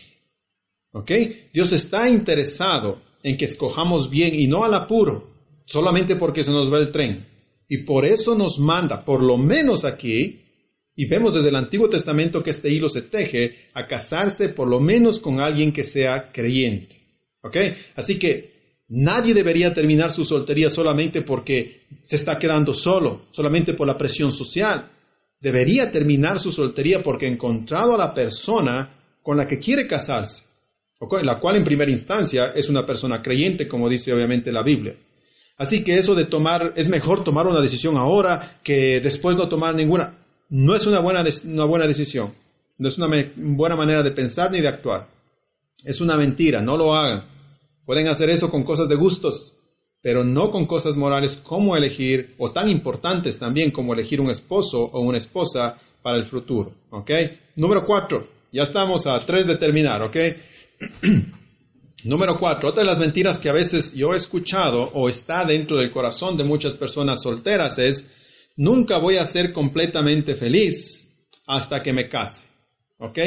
¿Ok? 0.92 1.10
Dios 1.52 1.74
está 1.74 2.08
interesado 2.08 3.02
en 3.22 3.36
que 3.36 3.46
escojamos 3.46 4.10
bien 4.10 4.34
y 4.34 4.46
no 4.46 4.64
al 4.64 4.74
apuro, 4.74 5.30
solamente 5.64 6.16
porque 6.16 6.42
se 6.42 6.52
nos 6.52 6.72
va 6.72 6.78
el 6.78 6.90
tren. 6.90 7.26
Y 7.68 7.78
por 7.78 8.04
eso 8.04 8.36
nos 8.36 8.58
manda, 8.58 9.04
por 9.04 9.22
lo 9.22 9.36
menos 9.36 9.84
aquí, 9.84 10.40
y 10.94 11.06
vemos 11.06 11.34
desde 11.34 11.50
el 11.50 11.56
Antiguo 11.56 11.88
Testamento 11.88 12.42
que 12.42 12.50
este 12.50 12.72
hilo 12.72 12.88
se 12.88 13.02
teje 13.02 13.68
a 13.74 13.86
casarse 13.86 14.48
por 14.48 14.68
lo 14.68 14.80
menos 14.80 15.20
con 15.20 15.42
alguien 15.42 15.72
que 15.72 15.82
sea 15.82 16.30
creyente. 16.32 16.96
¿Ok? 17.42 17.56
Así 17.96 18.18
que 18.18 18.84
nadie 18.88 19.34
debería 19.34 19.74
terminar 19.74 20.10
su 20.10 20.24
soltería 20.24 20.70
solamente 20.70 21.22
porque 21.22 21.82
se 22.02 22.16
está 22.16 22.38
quedando 22.38 22.72
solo, 22.72 23.26
solamente 23.30 23.74
por 23.74 23.86
la 23.86 23.98
presión 23.98 24.32
social. 24.32 24.90
Debería 25.38 25.90
terminar 25.90 26.38
su 26.38 26.50
soltería 26.50 27.02
porque 27.02 27.26
ha 27.26 27.32
encontrado 27.32 27.94
a 27.94 27.98
la 27.98 28.14
persona 28.14 28.98
con 29.22 29.36
la 29.36 29.46
que 29.46 29.58
quiere 29.58 29.86
casarse 29.86 30.45
la 31.22 31.38
cual 31.38 31.56
en 31.56 31.64
primera 31.64 31.90
instancia 31.90 32.52
es 32.54 32.70
una 32.70 32.86
persona 32.86 33.22
creyente, 33.22 33.68
como 33.68 33.88
dice 33.88 34.12
obviamente 34.12 34.50
la 34.50 34.62
Biblia. 34.62 34.96
Así 35.58 35.82
que 35.82 35.94
eso 35.94 36.14
de 36.14 36.26
tomar, 36.26 36.72
es 36.76 36.88
mejor 36.88 37.24
tomar 37.24 37.46
una 37.46 37.60
decisión 37.60 37.96
ahora 37.96 38.60
que 38.62 39.00
después 39.00 39.36
no 39.36 39.48
tomar 39.48 39.74
ninguna. 39.74 40.18
No 40.48 40.74
es 40.74 40.86
una 40.86 41.00
buena, 41.00 41.22
una 41.46 41.64
buena 41.64 41.86
decisión, 41.86 42.34
no 42.78 42.88
es 42.88 42.98
una 42.98 43.08
buena 43.36 43.74
manera 43.74 44.02
de 44.02 44.12
pensar 44.12 44.50
ni 44.52 44.60
de 44.60 44.68
actuar. 44.68 45.08
Es 45.84 46.00
una 46.00 46.16
mentira, 46.16 46.62
no 46.62 46.76
lo 46.76 46.94
hagan. 46.94 47.28
Pueden 47.84 48.08
hacer 48.08 48.30
eso 48.30 48.50
con 48.50 48.64
cosas 48.64 48.88
de 48.88 48.96
gustos, 48.96 49.56
pero 50.02 50.24
no 50.24 50.50
con 50.50 50.66
cosas 50.66 50.96
morales 50.96 51.36
como 51.36 51.76
elegir, 51.76 52.34
o 52.38 52.52
tan 52.52 52.68
importantes 52.68 53.38
también 53.38 53.70
como 53.70 53.92
elegir 53.92 54.20
un 54.20 54.30
esposo 54.30 54.78
o 54.78 55.00
una 55.00 55.18
esposa 55.18 55.74
para 56.02 56.18
el 56.18 56.26
futuro. 56.26 56.72
¿Ok? 56.90 57.10
Número 57.56 57.84
cuatro, 57.84 58.28
ya 58.52 58.62
estamos 58.62 59.06
a 59.06 59.18
tres 59.26 59.46
de 59.46 59.56
terminar, 59.56 60.02
¿ok? 60.02 60.16
Número 62.04 62.36
cuatro, 62.38 62.70
otra 62.70 62.82
de 62.82 62.88
las 62.88 62.98
mentiras 62.98 63.38
que 63.38 63.48
a 63.48 63.52
veces 63.52 63.94
yo 63.94 64.12
he 64.12 64.16
escuchado 64.16 64.82
o 64.94 65.08
está 65.08 65.44
dentro 65.44 65.78
del 65.78 65.90
corazón 65.90 66.36
de 66.36 66.44
muchas 66.44 66.76
personas 66.76 67.22
solteras 67.22 67.78
es, 67.78 68.12
nunca 68.56 68.98
voy 68.98 69.16
a 69.16 69.24
ser 69.24 69.52
completamente 69.52 70.34
feliz 70.34 71.12
hasta 71.46 71.80
que 71.80 71.92
me 71.92 72.08
case. 72.08 72.48
¿Ok? 72.98 73.18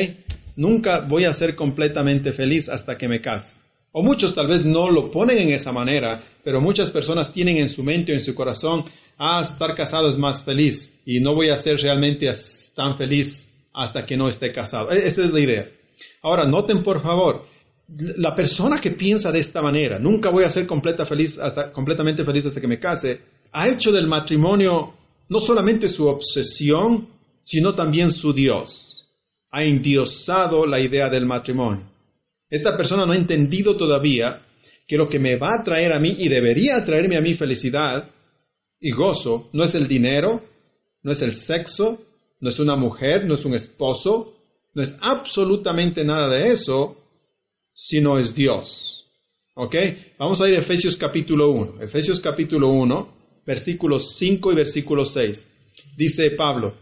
Nunca 0.56 1.02
voy 1.02 1.26
a 1.26 1.34
ser 1.34 1.56
completamente 1.56 2.32
feliz 2.32 2.70
hasta 2.70 2.96
que 2.96 3.08
me 3.08 3.22
case. 3.22 3.60
O 3.92 4.04
muchos 4.04 4.36
tal 4.36 4.48
vez 4.48 4.64
no 4.64 4.90
lo 4.90 5.10
ponen 5.10 5.40
en 5.40 5.50
esa 5.50 5.72
manera, 5.72 6.22
pero 6.44 6.62
muchas 6.62 6.92
personas 6.92 7.34
tienen 7.34 7.58
en 7.58 7.68
su 7.68 7.84
mente 7.84 8.12
o 8.12 8.16
en 8.16 8.22
su 8.22 8.36
corazón, 8.36 8.84
ah, 9.18 9.40
estar 9.42 9.76
casado 9.76 10.08
es 10.08 10.18
más 10.18 10.44
feliz 10.44 11.02
y 11.06 11.20
no 11.20 11.34
voy 11.34 11.50
a 11.50 11.58
ser 11.58 11.78
realmente 11.78 12.30
tan 12.76 12.98
feliz 12.98 13.52
hasta 13.74 14.06
que 14.06 14.16
no 14.16 14.28
esté 14.28 14.52
casado. 14.52 14.92
E-, 14.92 15.06
esa 15.06 15.24
es 15.24 15.32
la 15.32 15.40
idea. 15.40 15.79
Ahora, 16.22 16.46
noten 16.46 16.84
por 16.84 17.02
favor, 17.02 17.46
la 18.18 18.36
persona 18.36 18.80
que 18.80 18.92
piensa 18.92 19.32
de 19.32 19.40
esta 19.40 19.62
manera, 19.62 19.98
nunca 20.00 20.30
voy 20.30 20.44
a 20.44 20.50
ser 20.50 20.68
feliz 21.08 21.40
hasta, 21.40 21.72
completamente 21.72 22.24
feliz 22.24 22.46
hasta 22.46 22.62
que 22.62 22.68
me 22.68 22.80
case, 22.80 23.22
ha 23.52 23.68
hecho 23.68 23.92
del 23.92 24.08
matrimonio 24.08 24.94
no 25.30 25.40
solamente 25.40 25.88
su 25.88 26.08
obsesión, 26.08 27.10
sino 27.42 27.74
también 27.74 28.12
su 28.12 28.34
Dios. 28.34 29.08
Ha 29.52 29.64
endiosado 29.64 30.66
la 30.66 30.80
idea 30.80 31.10
del 31.10 31.26
matrimonio. 31.26 31.90
Esta 32.50 32.76
persona 32.76 33.06
no 33.06 33.14
ha 33.14 33.18
entendido 33.18 33.76
todavía 33.76 34.46
que 34.88 34.98
lo 34.98 35.08
que 35.08 35.20
me 35.20 35.38
va 35.38 35.50
a 35.60 35.64
traer 35.64 35.94
a 35.94 36.00
mí 36.00 36.16
y 36.18 36.30
debería 36.30 36.84
traerme 36.86 37.18
a 37.18 37.22
mí 37.22 37.34
felicidad 37.34 38.10
y 38.80 38.92
gozo 38.92 39.50
no 39.54 39.64
es 39.64 39.76
el 39.76 39.88
dinero, 39.88 40.44
no 41.04 41.12
es 41.12 41.22
el 41.22 41.36
sexo, 41.36 42.02
no 42.40 42.50
es 42.50 42.60
una 42.60 42.76
mujer, 42.76 43.26
no 43.28 43.36
es 43.36 43.46
un 43.46 43.54
esposo, 43.54 44.39
no 44.74 44.84
es 44.84 44.98
absolutamente 45.02 46.04
nada 46.04 46.30
de 46.30 46.52
eso, 46.52 46.98
sino 47.74 48.18
es 48.18 48.36
Dios. 48.36 49.08
¿Ok? 49.56 49.76
Vamos 50.18 50.42
a 50.42 50.48
ir 50.48 50.56
a 50.56 50.60
Efesios 50.60 50.96
capítulo 50.96 51.50
1. 51.52 51.82
Efesios 51.82 52.20
capítulo 52.22 52.70
1, 52.70 53.42
versículos 53.46 54.16
5 54.18 54.52
y 54.52 54.56
versículo 54.56 55.04
6. 55.04 55.96
Dice 55.98 56.32
Pablo, 56.32 56.76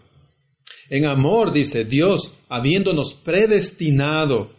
en 0.90 1.06
amor, 1.06 1.54
dice 1.54 1.86
Dios, 1.86 2.38
habiéndonos 2.50 3.14
predestinado 3.14 4.52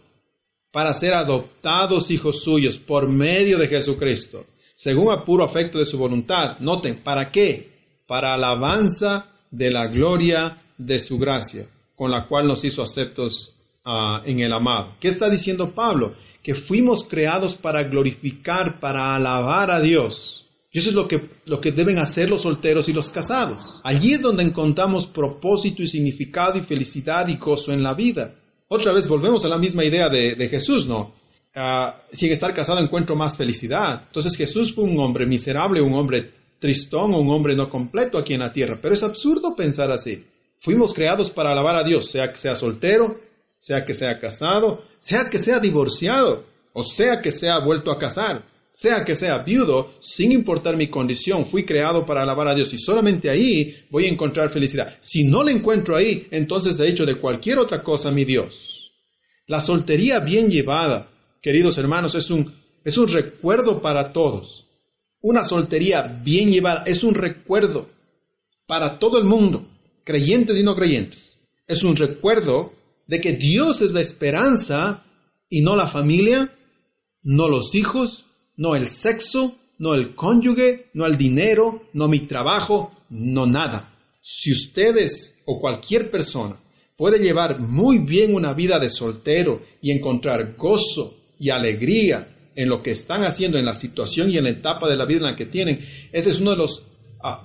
para 0.71 0.93
ser 0.93 1.13
adoptados 1.13 2.11
hijos 2.11 2.43
suyos 2.43 2.77
por 2.77 3.09
medio 3.09 3.57
de 3.57 3.67
Jesucristo, 3.67 4.45
según 4.75 5.13
a 5.13 5.23
puro 5.23 5.45
afecto 5.45 5.77
de 5.77 5.85
su 5.85 5.97
voluntad. 5.97 6.59
Noten, 6.59 7.03
¿para 7.03 7.29
qué? 7.31 7.69
Para 8.07 8.33
alabanza 8.33 9.31
de 9.51 9.71
la 9.71 9.87
gloria 9.87 10.61
de 10.77 10.99
su 10.99 11.17
gracia 11.17 11.67
con 11.99 12.11
la 12.11 12.25
cual 12.29 12.47
nos 12.47 12.63
hizo 12.63 12.81
aceptos 12.81 13.59
ah, 13.83 14.21
en 14.25 14.39
el 14.39 14.53
amado. 14.53 14.95
¿Qué 15.01 15.09
está 15.09 15.29
diciendo 15.29 15.75
Pablo? 15.75 16.13
Que 16.41 16.55
fuimos 16.55 17.05
creados 17.05 17.55
para 17.55 17.83
glorificar, 17.83 18.79
para 18.79 19.15
alabar 19.15 19.69
a 19.69 19.81
Dios. 19.81 20.47
Y 20.71 20.77
eso 20.77 20.91
es 20.91 20.95
lo 20.95 21.09
que, 21.09 21.29
lo 21.47 21.59
que 21.59 21.73
deben 21.73 21.99
hacer 21.99 22.29
los 22.29 22.43
solteros 22.43 22.87
y 22.87 22.93
los 22.93 23.09
casados. 23.09 23.81
Allí 23.83 24.13
es 24.13 24.21
donde 24.21 24.43
encontramos 24.43 25.07
propósito 25.07 25.81
y 25.81 25.87
significado 25.87 26.57
y 26.57 26.63
felicidad 26.63 27.27
y 27.27 27.35
gozo 27.35 27.73
en 27.73 27.83
la 27.83 27.93
vida. 27.93 28.33
Otra 28.69 28.93
vez 28.93 29.09
volvemos 29.09 29.43
a 29.43 29.49
la 29.49 29.57
misma 29.57 29.83
idea 29.83 30.07
de, 30.07 30.47
Jesús, 30.47 30.87
¿no? 30.87 31.13
Uh, 31.53 31.91
si 32.13 32.27
en 32.27 32.31
estar 32.31 32.53
casado 32.53 32.79
encuentro 32.79 33.17
más 33.17 33.35
felicidad. 33.35 34.03
Entonces 34.05 34.37
Jesús 34.37 34.73
fue 34.73 34.85
un 34.85 34.97
hombre 34.99 35.25
miserable, 35.25 35.81
un 35.81 35.95
hombre 35.95 36.31
tristón, 36.59 37.13
un 37.13 37.29
hombre 37.29 37.57
no 37.57 37.67
completo 37.67 38.17
aquí 38.17 38.35
en 38.35 38.39
la 38.39 38.53
tierra. 38.53 38.79
Pero 38.81 38.93
es 38.93 39.03
absurdo 39.03 39.53
pensar 39.53 39.91
así. 39.91 40.23
Fuimos 40.59 40.93
creados 40.93 41.31
para 41.31 41.51
alabar 41.51 41.77
a 41.77 41.83
Dios, 41.83 42.11
sea 42.11 42.27
que 42.29 42.37
sea 42.37 42.53
soltero, 42.53 43.19
sea 43.57 43.83
que 43.83 43.93
sea 43.93 44.19
casado, 44.19 44.83
sea 44.97 45.29
que 45.29 45.37
sea 45.37 45.59
divorciado, 45.59 46.45
o 46.73 46.81
sea 46.81 47.19
que 47.21 47.31
sea 47.31 47.59
vuelto 47.63 47.91
a 47.91 47.97
casar. 47.97 48.45
sea 48.71 49.03
que 49.05 49.15
sea 49.15 49.43
viudo, 49.43 49.93
sin 49.99 50.31
importar 50.31 50.77
mi 50.77 50.89
condición, 50.89 51.45
fui 51.45 51.65
creado 51.65 52.05
para 52.05 52.21
alabar 52.21 52.49
a 52.49 52.55
Dios 52.55 52.73
y 52.73 52.77
solamente 52.77 53.29
ahí 53.29 53.75
voy 53.89 54.05
a 54.05 54.09
encontrar 54.09 54.51
felicidad. 54.51 54.95
Si 54.99 55.23
no 55.23 55.43
la 55.43 55.51
encuentro 55.51 55.95
ahí, 55.95 56.27
entonces 56.31 56.79
he 56.79 56.87
hecho 56.87 57.03
de 57.03 57.19
cualquier 57.19 57.57
otra 57.57 57.81
cosa 57.81 58.11
mi 58.11 58.25
Dios. 58.25 58.91
La 59.47 59.59
soltería 59.59 60.19
bien 60.19 60.47
llevada, 60.49 61.09
queridos 61.41 61.77
hermanos, 61.77 62.15
es 62.15 62.29
un, 62.29 62.53
es 62.85 62.97
un 62.97 63.07
recuerdo 63.07 63.81
para 63.81 64.11
todos. 64.13 64.67
Una 65.21 65.43
soltería 65.43 66.01
bien 66.23 66.51
llevada 66.51 66.83
es 66.85 67.03
un 67.03 67.15
recuerdo 67.15 67.89
para 68.67 68.99
todo 68.99 69.17
el 69.17 69.25
mundo, 69.25 69.67
creyentes 70.09 70.59
y 70.59 70.63
no 70.63 70.75
creyentes. 70.75 71.37
Es 71.67 71.83
un 71.83 71.95
recuerdo 71.95 72.73
de 73.05 73.21
que 73.21 73.33
Dios 73.33 73.83
es 73.83 73.93
la 73.93 74.01
esperanza 74.01 75.05
y 75.47 75.61
no 75.61 75.75
la 75.75 75.87
familia, 75.87 76.51
no 77.21 77.47
los 77.47 77.75
hijos, 77.75 78.25
no 78.57 78.75
el 78.75 78.87
sexo, 78.87 79.55
no 79.77 79.93
el 79.93 80.15
cónyuge, 80.15 80.87
no 80.95 81.05
el 81.05 81.15
dinero, 81.15 81.83
no 81.93 82.07
mi 82.07 82.25
trabajo, 82.25 82.91
no 83.11 83.45
nada. 83.45 83.93
Si 84.19 84.51
ustedes 84.51 85.43
o 85.45 85.59
cualquier 85.59 86.09
persona 86.09 86.59
puede 86.97 87.19
llevar 87.19 87.59
muy 87.59 87.99
bien 87.99 88.33
una 88.33 88.55
vida 88.55 88.79
de 88.79 88.89
soltero 88.89 89.61
y 89.79 89.91
encontrar 89.91 90.55
gozo 90.57 91.17
y 91.37 91.51
alegría 91.51 92.35
en 92.55 92.67
lo 92.67 92.81
que 92.81 92.91
están 92.91 93.25
haciendo, 93.25 93.59
en 93.59 93.65
la 93.65 93.75
situación 93.75 94.31
y 94.31 94.37
en 94.37 94.45
la 94.45 94.53
etapa 94.53 94.89
de 94.89 94.97
la 94.97 95.05
vida 95.05 95.19
en 95.19 95.31
la 95.33 95.35
que 95.35 95.45
tienen, 95.45 95.81
ese 96.11 96.31
es 96.31 96.39
uno 96.41 96.51
de 96.51 96.57
los 96.57 96.87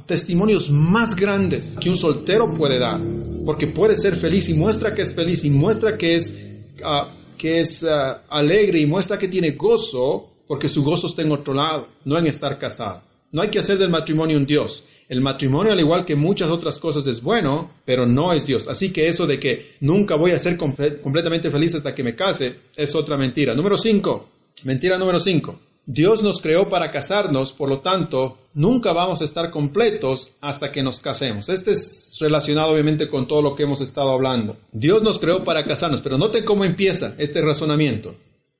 testimonios 0.07 0.71
más 0.71 1.17
grandes 1.17 1.77
que 1.81 1.89
un 1.89 1.97
soltero 1.97 2.53
puede 2.57 2.79
dar, 2.79 3.01
porque 3.45 3.67
puede 3.69 3.95
ser 3.95 4.17
feliz 4.17 4.49
y 4.49 4.55
muestra 4.55 4.95
que 4.95 5.03
es 5.03 5.15
feliz 5.15 5.45
y 5.45 5.51
muestra 5.51 5.97
que 5.97 6.15
es, 6.15 6.39
ah, 6.85 7.17
que 7.37 7.59
es 7.59 7.85
ah, 7.85 8.23
alegre 8.29 8.81
y 8.81 8.87
muestra 8.87 9.19
que 9.19 9.29
tiene 9.29 9.53
gozo 9.53 10.31
porque 10.47 10.69
su 10.69 10.83
gozo 10.83 11.07
está 11.07 11.23
en 11.23 11.33
otro 11.33 11.55
lado, 11.55 11.89
no 12.05 12.19
en 12.19 12.27
estar 12.27 12.59
casado. 12.59 13.03
No 13.33 13.43
hay 13.43 13.51
que 13.51 13.59
hacer 13.59 13.79
del 13.79 13.91
matrimonio 13.91 14.39
un 14.39 14.47
Dios. 14.47 14.87
El 15.09 15.21
matrimonio, 15.21 15.73
al 15.73 15.81
igual 15.81 16.05
que 16.05 16.15
muchas 16.15 16.49
otras 16.49 16.79
cosas, 16.79 17.07
es 17.09 17.23
bueno, 17.23 17.73
pero 17.85 18.07
no 18.07 18.33
es 18.33 18.47
Dios. 18.47 18.69
Así 18.69 18.93
que 18.93 19.07
eso 19.07 19.27
de 19.27 19.39
que 19.39 19.73
nunca 19.81 20.17
voy 20.17 20.31
a 20.31 20.39
ser 20.39 20.57
completamente 20.57 21.51
feliz 21.51 21.75
hasta 21.75 21.93
que 21.93 22.05
me 22.05 22.15
case 22.15 22.55
es 22.77 22.95
otra 22.95 23.17
mentira. 23.19 23.55
Número 23.55 23.77
cinco. 23.77 24.29
Mentira 24.65 24.97
número 24.99 25.19
cinco. 25.19 25.59
Dios 25.87 26.23
nos 26.23 26.41
creó 26.41 26.69
para 26.71 26.91
casarnos, 26.91 27.53
por 27.53 27.69
lo 27.69 27.81
tanto, 27.81 28.39
nunca 28.55 28.93
vamos 28.95 29.21
a 29.21 29.25
estar 29.25 29.51
completos 29.51 30.35
hasta 30.41 30.71
que 30.71 30.83
nos 30.83 31.01
casemos. 31.01 31.51
Este 31.51 31.73
es 31.73 32.17
relacionado 32.21 32.73
obviamente 32.73 33.09
con 33.09 33.27
todo 33.27 33.43
lo 33.43 33.55
que 33.55 33.65
hemos 33.65 33.83
estado 33.83 34.11
hablando. 34.11 34.57
Dios 34.73 35.03
nos 35.03 35.19
creó 35.19 35.45
para 35.45 35.65
casarnos, 35.67 36.01
pero 36.01 36.17
note 36.17 36.43
cómo 36.43 36.65
empieza 36.65 37.15
este 37.19 37.43
razonamiento. 37.43 38.15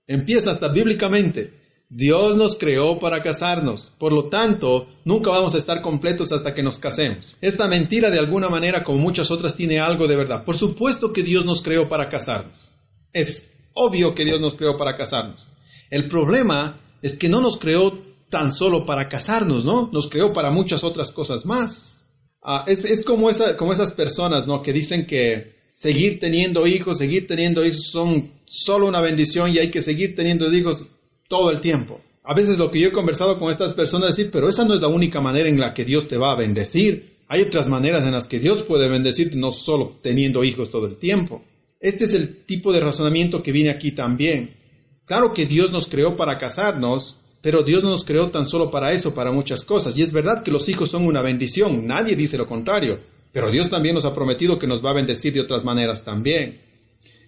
Empieza 0.07 0.51
hasta 0.51 0.69
bíblicamente. 0.69 1.65
Dios 1.89 2.37
nos 2.37 2.59
creó 2.59 2.99
para 2.99 3.23
casarnos, 3.23 3.95
por 3.99 4.13
lo 4.13 4.29
tanto, 4.29 4.89
nunca 5.05 5.31
vamos 5.31 5.55
a 5.55 5.59
estar 5.59 5.81
completos 5.81 6.33
hasta 6.33 6.53
que 6.53 6.63
nos 6.63 6.79
casemos. 6.79 7.39
Esta 7.41 7.69
mentira 7.69 8.11
de 8.11 8.19
alguna 8.19 8.49
manera, 8.49 8.83
como 8.83 8.99
muchas 8.99 9.31
otras, 9.31 9.57
tiene 9.57 9.81
algo 9.81 10.07
de 10.07 10.17
verdad. 10.17 10.45
Por 10.45 10.57
supuesto 10.57 11.13
que 11.13 11.23
Dios 11.23 11.47
nos 11.47 11.63
creó 11.63 11.89
para 11.89 12.09
casarnos. 12.09 12.75
Es 13.13 13.51
obvio 13.75 14.13
que 14.13 14.25
Dios 14.25 14.41
nos 14.41 14.57
creó 14.57 14.77
para 14.77 14.97
casarnos. 14.97 15.53
El 15.91 16.09
problema 16.09 16.81
es 17.05 17.19
que 17.19 17.29
no 17.29 17.43
nos 17.43 17.59
creó 17.59 18.03
tan 18.31 18.51
solo 18.51 18.87
para 18.87 19.09
casarnos, 19.11 19.67
¿no? 19.67 19.91
Nos 19.93 20.09
creó 20.09 20.33
para 20.33 20.51
muchas 20.51 20.83
otras 20.85 21.13
cosas 21.13 21.45
más. 21.45 22.11
Ah, 22.43 22.65
es, 22.67 23.05
como, 23.05 23.29
como 23.59 23.73
esas 23.73 23.93
personas, 23.93 24.47
¿no? 24.47 24.63
Que 24.63 24.73
dicen 24.73 25.05
que 25.05 25.53
seguir 25.71 26.19
teniendo 26.19 26.67
hijos, 26.67 26.97
seguir 26.97 27.27
teniendo 27.27 27.63
hijos 27.63 27.91
son 27.91 28.33
solo 28.47 28.89
una 28.89 29.03
bendición 29.03 29.51
y 29.51 29.59
hay 29.59 29.71
que 29.71 29.83
seguir 29.83 30.15
teniendo 30.15 30.51
hijos 30.51 30.91
todo 31.29 31.51
el 31.51 31.61
tiempo. 31.61 32.01
A 32.23 32.35
veces 32.35 32.59
lo 32.59 32.71
que 32.71 32.81
yo 32.81 32.89
he 32.89 32.93
conversado 32.93 33.39
con 33.39 33.51
estas 33.51 33.75
personas 33.75 34.09
es 34.09 34.17
decir, 34.17 34.33
pero 34.33 34.49
esa 34.49 34.65
no 34.65 34.73
es 34.73 34.81
la 34.81 34.89
única 34.89 35.21
manera 35.21 35.51
en 35.51 35.61
la 35.61 35.75
que 35.75 35.85
Dios 35.85 36.09
te 36.09 36.17
va 36.17 36.33
a 36.33 36.39
bendecir. 36.39 37.19
Hay 37.29 37.43
otras 37.43 37.69
maneras 37.69 38.07
en 38.07 38.13
las 38.13 38.27
que 38.27 38.41
Dios 38.41 38.63
puede 38.63 38.89
bendecirte, 38.89 39.37
no 39.37 39.51
solo 39.51 39.99
teniendo 40.03 40.43
hijos 40.43 40.71
todo 40.71 40.87
el 40.87 40.97
tiempo. 40.97 41.45
Este 41.79 42.05
es 42.05 42.15
el 42.15 42.47
tipo 42.47 42.73
de 42.73 42.81
razonamiento 42.81 43.43
que 43.43 43.53
viene 43.53 43.75
aquí 43.75 43.93
también. 43.93 44.64
Claro 45.07 45.33
que 45.35 45.47
Dios 45.47 45.73
nos 45.73 45.89
creó 45.89 46.17
para 46.17 46.39
casarnos, 46.39 47.21
pero 47.43 47.63
Dios 47.63 47.85
no 47.85 47.91
nos 47.91 48.05
creó 48.05 48.31
tan 48.31 48.47
solo 48.47 48.71
para 48.71 48.91
eso, 48.93 49.13
para 49.13 49.31
muchas 49.31 49.65
cosas. 49.65 49.99
Y 49.99 50.03
es 50.03 50.13
verdad 50.13 50.43
que 50.43 50.51
los 50.51 50.69
hijos 50.69 50.91
son 50.91 51.05
una 51.07 51.23
bendición, 51.23 51.87
nadie 51.87 52.17
dice 52.17 52.39
lo 52.39 52.47
contrario, 52.47 53.01
pero 53.33 53.51
Dios 53.51 53.69
también 53.69 53.95
nos 53.95 54.07
ha 54.07 54.15
prometido 54.15 54.57
que 54.57 54.67
nos 54.67 54.83
va 54.83 54.93
a 54.93 54.95
bendecir 54.95 55.35
de 55.35 55.43
otras 55.43 55.65
maneras 55.65 56.05
también. 56.05 56.61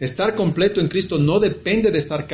Estar 0.00 0.34
completo 0.34 0.80
en 0.80 0.88
Cristo 0.88 1.18
no 1.18 1.38
depende 1.38 1.90
de 1.90 1.98
estar 1.98 2.26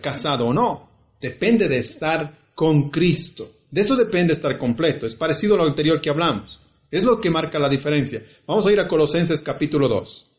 casado 0.00 0.46
o 0.46 0.52
no, 0.52 0.88
depende 1.20 1.68
de 1.68 1.78
estar 1.78 2.38
con 2.54 2.90
Cristo. 2.90 3.50
De 3.70 3.80
eso 3.80 3.96
depende 3.96 4.32
estar 4.32 4.56
completo. 4.58 5.04
Es 5.06 5.16
parecido 5.16 5.54
a 5.54 5.58
lo 5.58 5.68
anterior 5.68 6.00
que 6.00 6.10
hablamos. 6.10 6.60
Es 6.90 7.02
lo 7.02 7.20
que 7.20 7.30
marca 7.30 7.58
la 7.58 7.68
diferencia. 7.68 8.22
Vamos 8.46 8.66
a 8.66 8.72
ir 8.72 8.78
a 8.78 8.86
Colosenses 8.86 9.42
capítulo 9.42 9.88
2. 9.88 10.30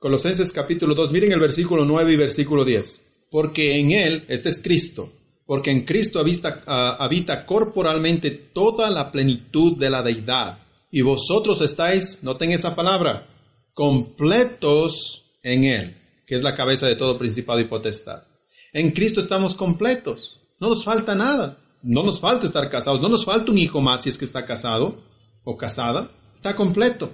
Colosenses 0.00 0.50
capítulo 0.50 0.94
2, 0.96 1.12
miren 1.12 1.32
el 1.32 1.40
versículo 1.40 1.84
9 1.84 2.12
y 2.12 2.16
versículo 2.16 2.64
10. 2.64 3.09
Porque 3.30 3.78
en 3.78 3.92
Él, 3.92 4.24
este 4.28 4.48
es 4.48 4.62
Cristo, 4.62 5.10
porque 5.46 5.70
en 5.70 5.84
Cristo 5.84 6.20
habita, 6.20 7.44
corporalmente 7.44 8.30
toda 8.30 8.90
la 8.90 9.10
plenitud 9.10 9.78
de 9.78 9.90
la 9.90 10.02
deidad. 10.02 10.58
Y 10.90 11.02
vosotros 11.02 11.60
estáis, 11.60 12.22
noten 12.24 12.50
esa 12.50 12.74
palabra, 12.74 13.28
completos 13.72 15.26
en 15.42 15.64
Él, 15.64 15.96
que 16.26 16.34
es 16.34 16.42
la 16.42 16.54
cabeza 16.54 16.88
de 16.88 16.96
todo 16.96 17.18
principado 17.18 17.60
y 17.60 17.68
potestad. 17.68 18.24
En 18.72 18.90
Cristo 18.90 19.20
estamos 19.20 19.54
completos. 19.54 20.40
No 20.58 20.68
nos 20.68 20.84
falta 20.84 21.14
nada. 21.14 21.58
No 21.82 22.02
nos 22.02 22.20
falta 22.20 22.46
estar 22.46 22.68
casados. 22.68 23.00
No 23.00 23.08
nos 23.08 23.24
falta 23.24 23.50
un 23.50 23.58
hijo 23.58 23.80
más 23.80 24.02
si 24.02 24.10
es 24.10 24.18
que 24.18 24.24
está 24.24 24.44
casado 24.44 25.02
o 25.44 25.56
casada. 25.56 26.10
Está 26.36 26.54
completo. 26.54 27.10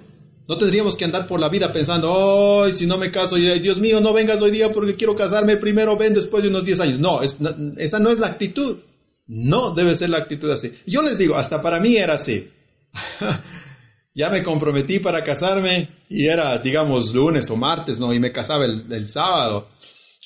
No 0.47 0.57
tendríamos 0.57 0.95
que 0.95 1.05
andar 1.05 1.27
por 1.27 1.39
la 1.39 1.49
vida 1.49 1.71
pensando, 1.73 2.63
¡ay, 2.63 2.71
si 2.71 2.87
no 2.87 2.97
me 2.97 3.11
caso! 3.11 3.35
Dios 3.35 3.79
mío, 3.79 3.99
no 3.99 4.13
vengas 4.13 4.41
hoy 4.41 4.51
día 4.51 4.69
porque 4.71 4.95
quiero 4.95 5.15
casarme 5.15 5.57
primero, 5.57 5.97
ven 5.97 6.13
después 6.13 6.43
de 6.43 6.49
unos 6.49 6.63
10 6.63 6.79
años. 6.79 6.99
No, 6.99 7.19
esa 7.21 7.99
no 7.99 8.09
es 8.09 8.19
la 8.19 8.27
actitud. 8.27 8.77
No 9.27 9.73
debe 9.73 9.93
ser 9.95 10.09
la 10.09 10.19
actitud 10.19 10.49
así. 10.49 10.71
Yo 10.85 11.01
les 11.01 11.17
digo, 11.17 11.35
hasta 11.35 11.61
para 11.61 11.81
mí 11.81 11.97
era 11.97 12.13
así. 12.13 12.47
ya 14.15 14.29
me 14.29 14.43
comprometí 14.43 14.99
para 14.99 15.21
casarme 15.21 15.89
y 16.09 16.27
era, 16.27 16.57
digamos, 16.59 17.13
lunes 17.13 17.51
o 17.51 17.57
martes, 17.57 17.99
¿no? 17.99 18.13
Y 18.13 18.19
me 18.19 18.31
casaba 18.31 18.65
el 18.65 19.07
sábado 19.07 19.67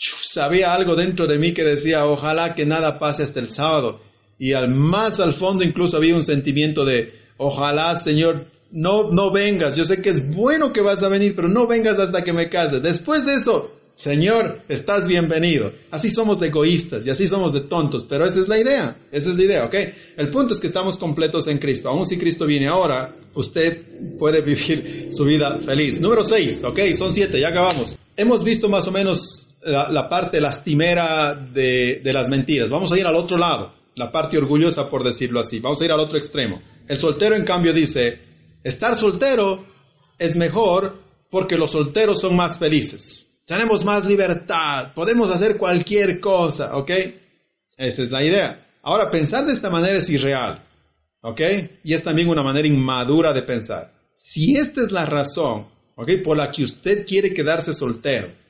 sabía 0.01 0.73
algo 0.73 0.95
dentro 0.95 1.27
de 1.27 1.37
mí 1.37 1.53
que 1.53 1.63
decía, 1.63 2.05
ojalá 2.05 2.53
que 2.53 2.65
nada 2.65 2.97
pase 2.97 3.23
hasta 3.23 3.39
el 3.39 3.49
sábado. 3.49 4.01
Y 4.39 4.53
al 4.53 4.69
más 4.69 5.19
al 5.19 5.33
fondo 5.33 5.63
incluso 5.63 5.97
había 5.97 6.15
un 6.15 6.23
sentimiento 6.23 6.83
de, 6.83 7.13
ojalá 7.37 7.95
Señor, 7.95 8.47
no, 8.71 9.11
no 9.11 9.31
vengas. 9.31 9.75
Yo 9.75 9.83
sé 9.83 10.01
que 10.01 10.09
es 10.09 10.33
bueno 10.33 10.71
que 10.73 10.81
vas 10.81 11.03
a 11.03 11.09
venir, 11.09 11.35
pero 11.35 11.47
no 11.47 11.67
vengas 11.67 11.99
hasta 11.99 12.23
que 12.23 12.33
me 12.33 12.49
case. 12.49 12.79
Después 12.79 13.25
de 13.25 13.35
eso, 13.35 13.71
Señor, 13.95 14.61
estás 14.67 15.05
bienvenido. 15.05 15.71
Así 15.91 16.09
somos 16.09 16.39
de 16.39 16.47
egoístas 16.47 17.05
y 17.05 17.09
así 17.09 17.27
somos 17.27 17.53
de 17.53 17.61
tontos, 17.61 18.05
pero 18.05 18.25
esa 18.25 18.39
es 18.39 18.47
la 18.47 18.59
idea, 18.59 18.97
esa 19.11 19.29
es 19.29 19.37
la 19.37 19.43
idea, 19.43 19.65
¿ok? 19.65 19.75
El 20.17 20.29
punto 20.31 20.53
es 20.53 20.59
que 20.59 20.67
estamos 20.67 20.97
completos 20.97 21.47
en 21.47 21.57
Cristo. 21.57 21.89
Aún 21.89 22.05
si 22.05 22.17
Cristo 22.17 22.45
viene 22.45 22.67
ahora, 22.67 23.15
usted 23.35 24.17
puede 24.17 24.41
vivir 24.45 25.11
su 25.11 25.25
vida 25.25 25.59
feliz. 25.65 25.99
Número 26.01 26.23
6, 26.23 26.63
¿ok? 26.65 26.79
Son 26.93 27.11
siete, 27.11 27.39
ya 27.39 27.49
acabamos. 27.49 27.97
Hemos 28.15 28.43
visto 28.43 28.69
más 28.69 28.87
o 28.87 28.91
menos 28.91 29.55
la, 29.63 30.09
parte 30.09 30.39
lastimera 30.41 31.35
de 31.35 32.01
las 32.05 32.29
mentiras. 32.29 32.69
Vamos 32.69 32.91
a 32.91 32.97
ir 32.97 33.05
al 33.05 33.15
otro 33.15 33.37
lado, 33.37 33.73
la 33.95 34.11
parte 34.11 34.37
orgullosa, 34.37 34.89
por 34.89 35.03
decirlo 35.03 35.39
así. 35.39 35.59
Vamos 35.59 35.81
a 35.81 35.85
ir 35.85 35.91
al 35.91 35.99
otro 35.99 36.17
extremo. 36.17 36.61
El 36.87 36.97
soltero, 36.97 37.35
en 37.35 37.43
cambio, 37.43 37.73
dice, 37.73 38.30
estar 38.63 38.95
soltero 38.95 39.65
es 40.17 40.35
mejor 40.37 41.01
porque 41.29 41.55
los 41.55 41.71
solteros 41.71 42.19
son 42.19 42.35
más 42.35 42.59
felices. 42.59 43.41
Tenemos 43.45 43.83
más 43.83 44.05
libertad, 44.05 44.93
podemos 44.93 45.31
hacer 45.31 45.57
cualquier 45.57 46.19
cosa, 46.19 46.75
¿ok? 46.75 46.91
Esa 47.77 48.03
es 48.03 48.11
la 48.11 48.23
idea. 48.23 48.67
Ahora, 48.83 49.09
pensar 49.09 49.45
de 49.45 49.53
esta 49.53 49.69
manera 49.69 49.97
es 49.97 50.09
irreal, 50.09 50.63
¿ok? 51.21 51.41
Y 51.83 51.93
es 51.93 52.03
también 52.03 52.29
una 52.29 52.43
manera 52.43 52.67
inmadura 52.67 53.33
de 53.33 53.43
pensar. 53.43 53.91
Si 54.15 54.55
esta 54.55 54.81
es 54.81 54.91
la 54.91 55.05
razón, 55.05 55.67
¿ok? 55.95 56.09
Por 56.23 56.37
la 56.37 56.51
que 56.51 56.63
usted 56.63 57.05
quiere 57.05 57.33
quedarse 57.33 57.73
soltero, 57.73 58.41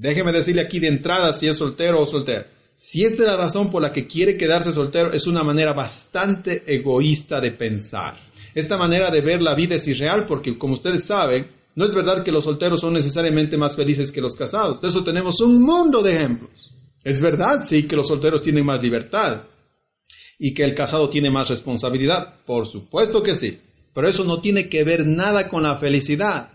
Déjeme 0.00 0.30
decirle 0.30 0.62
aquí 0.64 0.78
de 0.78 0.86
entrada 0.86 1.32
si 1.32 1.48
es 1.48 1.56
soltero 1.56 2.00
o 2.00 2.06
soltera. 2.06 2.46
Si 2.76 3.04
esta 3.04 3.24
es 3.24 3.28
la 3.28 3.36
razón 3.36 3.68
por 3.68 3.82
la 3.82 3.90
que 3.90 4.06
quiere 4.06 4.36
quedarse 4.36 4.70
soltero, 4.70 5.12
es 5.12 5.26
una 5.26 5.42
manera 5.42 5.72
bastante 5.72 6.62
egoísta 6.66 7.40
de 7.40 7.50
pensar. 7.50 8.16
Esta 8.58 8.76
manera 8.76 9.10
de 9.12 9.20
ver 9.20 9.40
la 9.40 9.54
vida 9.54 9.76
es 9.76 9.86
irreal 9.86 10.26
porque, 10.26 10.58
como 10.58 10.72
ustedes 10.72 11.04
saben, 11.04 11.48
no 11.76 11.84
es 11.84 11.94
verdad 11.94 12.24
que 12.24 12.32
los 12.32 12.42
solteros 12.42 12.80
son 12.80 12.94
necesariamente 12.94 13.56
más 13.56 13.76
felices 13.76 14.10
que 14.10 14.20
los 14.20 14.34
casados. 14.34 14.80
De 14.80 14.88
eso 14.88 15.04
tenemos 15.04 15.40
un 15.40 15.62
mundo 15.62 16.02
de 16.02 16.16
ejemplos. 16.16 16.74
Es 17.04 17.20
verdad, 17.20 17.60
sí, 17.60 17.86
que 17.86 17.94
los 17.94 18.08
solteros 18.08 18.42
tienen 18.42 18.66
más 18.66 18.82
libertad 18.82 19.44
y 20.40 20.52
que 20.52 20.64
el 20.64 20.74
casado 20.74 21.08
tiene 21.08 21.30
más 21.30 21.48
responsabilidad. 21.48 22.34
Por 22.44 22.66
supuesto 22.66 23.22
que 23.22 23.34
sí. 23.34 23.60
Pero 23.94 24.08
eso 24.08 24.24
no 24.24 24.40
tiene 24.40 24.68
que 24.68 24.82
ver 24.82 25.06
nada 25.06 25.48
con 25.48 25.62
la 25.62 25.76
felicidad. 25.76 26.50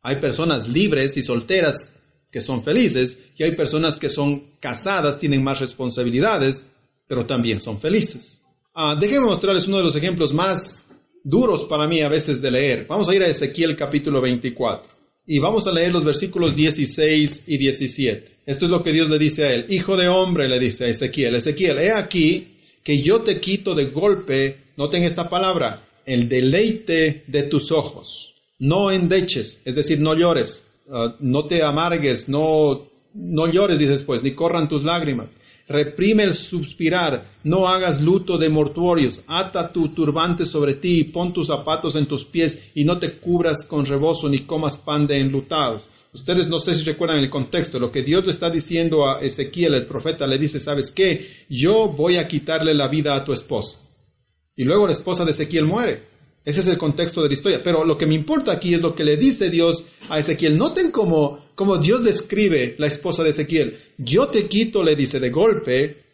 Hay 0.00 0.20
personas 0.20 0.66
libres 0.66 1.18
y 1.18 1.22
solteras 1.22 1.94
que 2.32 2.40
son 2.40 2.64
felices 2.64 3.32
y 3.36 3.44
hay 3.44 3.54
personas 3.54 3.98
que 3.98 4.08
son 4.08 4.54
casadas, 4.60 5.18
tienen 5.18 5.44
más 5.44 5.60
responsabilidades 5.60 6.72
pero 7.06 7.26
también 7.26 7.58
son 7.58 7.80
felices. 7.80 8.44
Ah, 8.74 8.94
déjenme 8.98 9.26
mostrarles 9.26 9.66
uno 9.66 9.78
de 9.78 9.84
los 9.84 9.96
ejemplos 9.96 10.32
más 10.32 10.87
duros 11.24 11.64
para 11.64 11.86
mí 11.86 12.00
a 12.00 12.08
veces 12.08 12.40
de 12.40 12.50
leer. 12.50 12.86
Vamos 12.86 13.08
a 13.08 13.14
ir 13.14 13.22
a 13.22 13.30
Ezequiel 13.30 13.76
capítulo 13.76 14.20
24 14.20 14.90
y 15.26 15.38
vamos 15.38 15.66
a 15.66 15.72
leer 15.72 15.92
los 15.92 16.04
versículos 16.04 16.56
16 16.56 17.44
y 17.48 17.58
17. 17.58 18.32
Esto 18.46 18.64
es 18.64 18.70
lo 18.70 18.82
que 18.82 18.92
Dios 18.92 19.10
le 19.10 19.18
dice 19.18 19.44
a 19.44 19.48
él. 19.48 19.66
Hijo 19.68 19.96
de 19.96 20.08
hombre, 20.08 20.48
le 20.48 20.58
dice 20.58 20.86
a 20.86 20.88
Ezequiel. 20.88 21.34
Ezequiel, 21.34 21.78
he 21.78 21.92
aquí 21.92 22.56
que 22.82 23.02
yo 23.02 23.22
te 23.22 23.38
quito 23.38 23.74
de 23.74 23.90
golpe, 23.90 24.72
noten 24.76 25.04
esta 25.04 25.28
palabra, 25.28 25.86
el 26.06 26.28
deleite 26.28 27.24
de 27.26 27.42
tus 27.42 27.70
ojos. 27.72 28.34
No 28.58 28.90
endeches, 28.90 29.60
es 29.64 29.74
decir, 29.74 30.00
no 30.00 30.14
llores, 30.14 30.66
ah, 30.90 31.14
no 31.20 31.46
te 31.46 31.62
amargues, 31.62 32.28
no, 32.28 32.88
no 33.14 33.52
llores, 33.52 33.78
dice 33.78 33.92
después, 33.92 34.22
ni 34.22 34.34
corran 34.34 34.68
tus 34.68 34.82
lágrimas 34.82 35.28
reprime 35.68 36.24
el 36.24 36.32
suspirar, 36.32 37.26
no 37.44 37.68
hagas 37.68 38.00
luto 38.00 38.38
de 38.38 38.48
mortuorios, 38.48 39.24
ata 39.28 39.70
tu 39.70 39.92
turbante 39.92 40.44
sobre 40.44 40.74
ti 40.74 41.00
y 41.00 41.04
pon 41.04 41.32
tus 41.32 41.48
zapatos 41.48 41.94
en 41.96 42.08
tus 42.08 42.24
pies 42.24 42.72
y 42.74 42.84
no 42.84 42.98
te 42.98 43.18
cubras 43.18 43.66
con 43.68 43.84
rebozo 43.84 44.28
ni 44.28 44.38
comas 44.38 44.78
pan 44.78 45.06
de 45.06 45.18
enlutados. 45.18 45.90
Ustedes 46.12 46.48
no 46.48 46.58
sé 46.58 46.74
si 46.74 46.84
recuerdan 46.84 47.18
el 47.18 47.30
contexto, 47.30 47.78
lo 47.78 47.90
que 47.90 48.02
Dios 48.02 48.24
le 48.24 48.30
está 48.30 48.50
diciendo 48.50 49.08
a 49.08 49.18
Ezequiel, 49.20 49.74
el 49.74 49.86
profeta, 49.86 50.26
le 50.26 50.38
dice, 50.38 50.58
¿sabes 50.58 50.90
qué? 50.90 51.26
Yo 51.50 51.88
voy 51.94 52.16
a 52.16 52.26
quitarle 52.26 52.74
la 52.74 52.88
vida 52.88 53.14
a 53.14 53.24
tu 53.24 53.32
esposa. 53.32 53.86
Y 54.56 54.64
luego 54.64 54.86
la 54.86 54.92
esposa 54.92 55.24
de 55.24 55.30
Ezequiel 55.30 55.66
muere. 55.66 56.17
Ese 56.48 56.60
es 56.60 56.68
el 56.68 56.78
contexto 56.78 57.20
de 57.20 57.28
la 57.28 57.34
historia. 57.34 57.60
Pero 57.62 57.84
lo 57.84 57.98
que 57.98 58.06
me 58.06 58.14
importa 58.14 58.52
aquí 58.54 58.72
es 58.72 58.80
lo 58.80 58.94
que 58.94 59.04
le 59.04 59.18
dice 59.18 59.50
Dios 59.50 59.86
a 60.08 60.16
Ezequiel. 60.16 60.56
Noten 60.56 60.90
cómo, 60.90 61.50
cómo 61.54 61.76
Dios 61.76 62.02
describe 62.02 62.74
la 62.78 62.86
esposa 62.86 63.22
de 63.22 63.28
Ezequiel. 63.28 63.78
Yo 63.98 64.28
te 64.28 64.48
quito, 64.48 64.82
le 64.82 64.96
dice 64.96 65.20
de 65.20 65.28
golpe. 65.28 66.04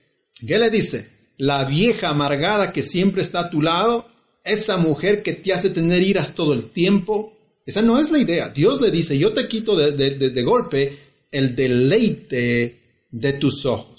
¿Qué 0.44 0.58
le 0.58 0.70
dice? 0.70 1.08
La 1.36 1.64
vieja 1.68 2.08
amargada 2.08 2.72
que 2.72 2.82
siempre 2.82 3.20
está 3.20 3.42
a 3.42 3.48
tu 3.48 3.62
lado, 3.62 4.06
esa 4.42 4.76
mujer 4.76 5.22
que 5.22 5.34
te 5.34 5.52
hace 5.52 5.70
tener 5.70 6.02
iras 6.02 6.34
todo 6.34 6.52
el 6.52 6.70
tiempo. 6.70 7.32
Esa 7.64 7.82
no 7.82 7.96
es 7.96 8.10
la 8.10 8.18
idea. 8.18 8.48
Dios 8.48 8.80
le 8.80 8.90
dice, 8.90 9.16
yo 9.16 9.32
te 9.32 9.46
quito 9.46 9.76
de, 9.76 9.92
de 9.92 10.42
golpe 10.42 10.98
el 11.30 11.54
deleite 11.54 12.80
de 13.08 13.32
tus 13.34 13.64
ojos. 13.66 13.93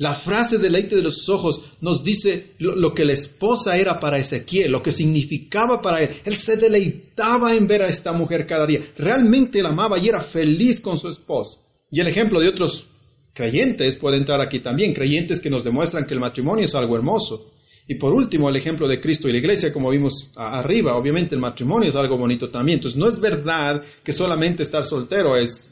La 0.00 0.14
frase 0.14 0.56
deleite 0.56 0.96
de 0.96 1.02
los 1.02 1.28
ojos 1.28 1.76
nos 1.82 2.02
dice 2.02 2.54
lo, 2.58 2.94
que 2.94 3.04
la 3.04 3.12
esposa 3.12 3.76
era 3.76 3.98
para 3.98 4.18
Ezequiel, 4.18 4.72
lo 4.72 4.80
que 4.80 4.92
significaba 4.92 5.78
para 5.82 6.00
él. 6.00 6.16
Él 6.24 6.36
se 6.36 6.56
deleitaba 6.56 7.54
en 7.54 7.66
ver 7.66 7.82
a 7.82 7.88
esta 7.88 8.10
mujer 8.14 8.46
cada 8.46 8.64
día. 8.64 8.80
Realmente 8.96 9.62
la 9.62 9.68
amaba 9.68 9.98
y 9.98 10.08
era 10.08 10.20
feliz 10.20 10.80
con 10.80 10.96
su 10.96 11.08
esposa. 11.08 11.60
Y 11.90 12.00
el 12.00 12.06
ejemplo 12.06 12.40
de 12.40 12.48
otros 12.48 12.88
creyentes 13.34 13.98
puede 13.98 14.16
entrar 14.16 14.40
aquí 14.40 14.60
también, 14.60 14.94
creyentes 14.94 15.38
que 15.38 15.50
nos 15.50 15.64
demuestran 15.64 16.06
que 16.06 16.14
el 16.14 16.20
matrimonio 16.20 16.64
es 16.64 16.74
algo 16.74 16.96
hermoso. 16.96 17.50
Y 17.86 17.96
por 17.96 18.14
último, 18.14 18.48
el 18.48 18.56
ejemplo 18.56 18.88
de 18.88 19.02
Cristo 19.02 19.28
y 19.28 19.32
la 19.32 19.38
iglesia, 19.38 19.70
como 19.70 19.90
vimos 19.90 20.32
arriba, 20.34 20.96
obviamente 20.96 21.34
el 21.34 21.42
matrimonio 21.42 21.90
es 21.90 21.96
algo 21.96 22.16
bonito 22.16 22.48
también. 22.48 22.78
Entonces, 22.78 22.98
no 22.98 23.06
es 23.06 23.20
verdad 23.20 23.82
que 24.02 24.12
solamente 24.12 24.62
estar 24.62 24.82
soltero 24.82 25.36
es, 25.36 25.70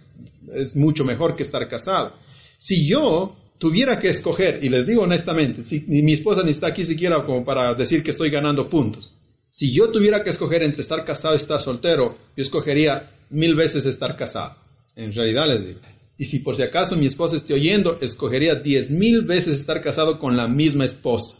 es 0.54 0.76
mucho 0.76 1.02
mejor 1.04 1.34
que 1.34 1.44
estar 1.44 1.66
casado. 1.66 2.12
Si 2.58 2.86
yo 2.86 3.34
tuviera 3.58 3.98
que 3.98 4.08
escoger, 4.08 4.62
y 4.62 4.68
les 4.68 4.86
digo 4.86 5.02
honestamente, 5.02 5.64
si, 5.64 5.84
ni 5.86 6.02
mi 6.02 6.12
esposa 6.12 6.42
ni 6.44 6.50
está 6.50 6.68
aquí 6.68 6.84
siquiera 6.84 7.24
como 7.24 7.44
para 7.44 7.74
decir 7.74 8.02
que 8.02 8.10
estoy 8.10 8.30
ganando 8.30 8.68
puntos, 8.68 9.16
si 9.50 9.74
yo 9.74 9.90
tuviera 9.90 10.22
que 10.22 10.30
escoger 10.30 10.62
entre 10.62 10.82
estar 10.82 11.04
casado 11.04 11.34
y 11.34 11.38
estar 11.38 11.58
soltero, 11.58 12.16
yo 12.36 12.40
escogería 12.40 13.10
mil 13.30 13.54
veces 13.54 13.86
estar 13.86 14.16
casado. 14.16 14.56
En 14.94 15.12
realidad 15.12 15.48
les 15.48 15.66
digo. 15.66 15.80
Y 16.16 16.24
si 16.24 16.40
por 16.40 16.54
si 16.54 16.62
acaso 16.62 16.96
mi 16.96 17.06
esposa 17.06 17.36
esté 17.36 17.54
oyendo, 17.54 17.98
escogería 18.00 18.56
diez 18.56 18.90
mil 18.90 19.22
veces 19.22 19.58
estar 19.58 19.80
casado 19.80 20.18
con 20.18 20.36
la 20.36 20.48
misma 20.48 20.84
esposa. 20.84 21.38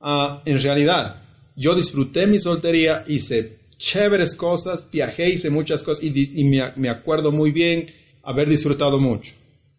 Ah, 0.00 0.42
en 0.44 0.60
realidad, 0.60 1.22
yo 1.56 1.74
disfruté 1.74 2.26
mi 2.26 2.38
soltería, 2.38 3.04
hice 3.06 3.58
chéveres 3.76 4.34
cosas, 4.34 4.88
viajé, 4.90 5.30
hice 5.30 5.50
muchas 5.50 5.82
cosas 5.82 6.04
y, 6.04 6.44
me 6.44 6.90
acuerdo 6.90 7.30
muy 7.30 7.52
bien 7.52 7.86
haber 8.22 8.48
disfrutado 8.48 8.98
mucho 8.98 9.34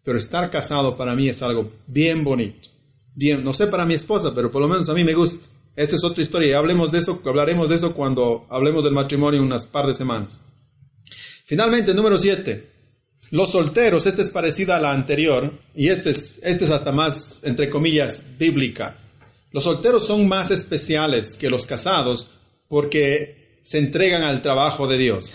pero 0.06 0.18
estar 0.18 0.48
casado 0.50 0.96
para 0.96 1.16
mí 1.16 1.28
es 1.28 1.42
algo 1.42 1.72
bien 1.88 2.22
bonito. 2.22 2.68
Bien, 3.12 3.42
no 3.42 3.52
sé 3.52 3.66
para 3.66 3.84
mi 3.84 3.94
esposa, 3.94 4.30
pero 4.32 4.52
por 4.52 4.62
lo 4.62 4.68
menos 4.68 4.88
a 4.88 4.94
mí 4.94 5.02
me 5.02 5.14
gusta. 5.14 5.48
Esta 5.74 5.96
es 5.96 6.04
otra 6.04 6.22
historia 6.22 6.58
hablemos 6.58 6.92
de 6.92 6.98
eso, 6.98 7.20
hablaremos 7.26 7.68
de 7.68 7.74
eso 7.74 7.92
cuando 7.92 8.46
hablemos 8.48 8.84
del 8.84 8.94
matrimonio 8.94 9.40
en 9.40 9.46
unas 9.46 9.66
par 9.66 9.84
de 9.84 9.94
semanas. 9.94 10.40
Finalmente, 11.44 11.92
número 11.92 12.16
7. 12.16 12.70
Los 13.32 13.50
solteros, 13.50 14.06
esta 14.06 14.22
es 14.22 14.30
parecida 14.30 14.76
a 14.76 14.80
la 14.80 14.92
anterior 14.92 15.58
y 15.74 15.88
esta 15.88 16.10
es, 16.10 16.40
este 16.44 16.64
es 16.64 16.70
hasta 16.70 16.92
más, 16.92 17.42
entre 17.44 17.68
comillas, 17.68 18.24
bíblica. 18.38 18.98
Los 19.50 19.64
solteros 19.64 20.06
son 20.06 20.28
más 20.28 20.52
especiales 20.52 21.36
que 21.36 21.48
los 21.48 21.66
casados 21.66 22.30
porque 22.68 23.58
se 23.60 23.78
entregan 23.78 24.22
al 24.22 24.40
trabajo 24.40 24.86
de 24.86 24.98
Dios. 24.98 25.34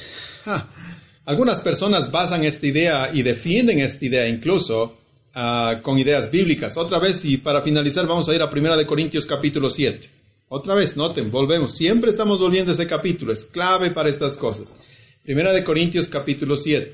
Algunas 1.25 1.62
personas 1.62 2.12
basan 2.12 2.43
esta 2.43 2.65
idea 2.65 3.12
y 3.13 3.21
defienden 3.21 3.79
esta 3.79 4.05
idea 4.05 4.27
incluso 4.27 4.97
ah, 5.36 5.79
con 5.84 5.99
ideas 5.99 6.31
bíblicas. 6.31 6.75
Otra 6.77 6.99
vez, 6.99 7.23
y 7.25 7.38
para 7.38 7.62
finalizar, 7.62 8.07
vamos 8.07 8.27
a 8.27 8.36
ir 8.36 8.41
a 8.41 8.49
1 8.51 8.77
de 8.77 8.88
Corintios 8.88 9.27
capítulo 9.27 9.69
7. 9.69 10.10
Otra 10.49 10.73
vez, 10.73 10.97
noten, 10.97 11.29
volvemos. 11.29 11.77
Siempre 11.77 12.10
estamos 12.10 12.41
volviendo 12.41 12.71
a 12.71 12.73
ese 12.73 12.88
capítulo. 12.88 13.31
Es 13.31 13.45
clave 13.45 13.91
para 13.91 14.10
estas 14.10 14.36
cosas. 14.36 14.75
1 15.27 15.53
de 15.53 15.63
Corintios 15.63 16.10
capítulo 16.10 16.55
7. 16.55 16.91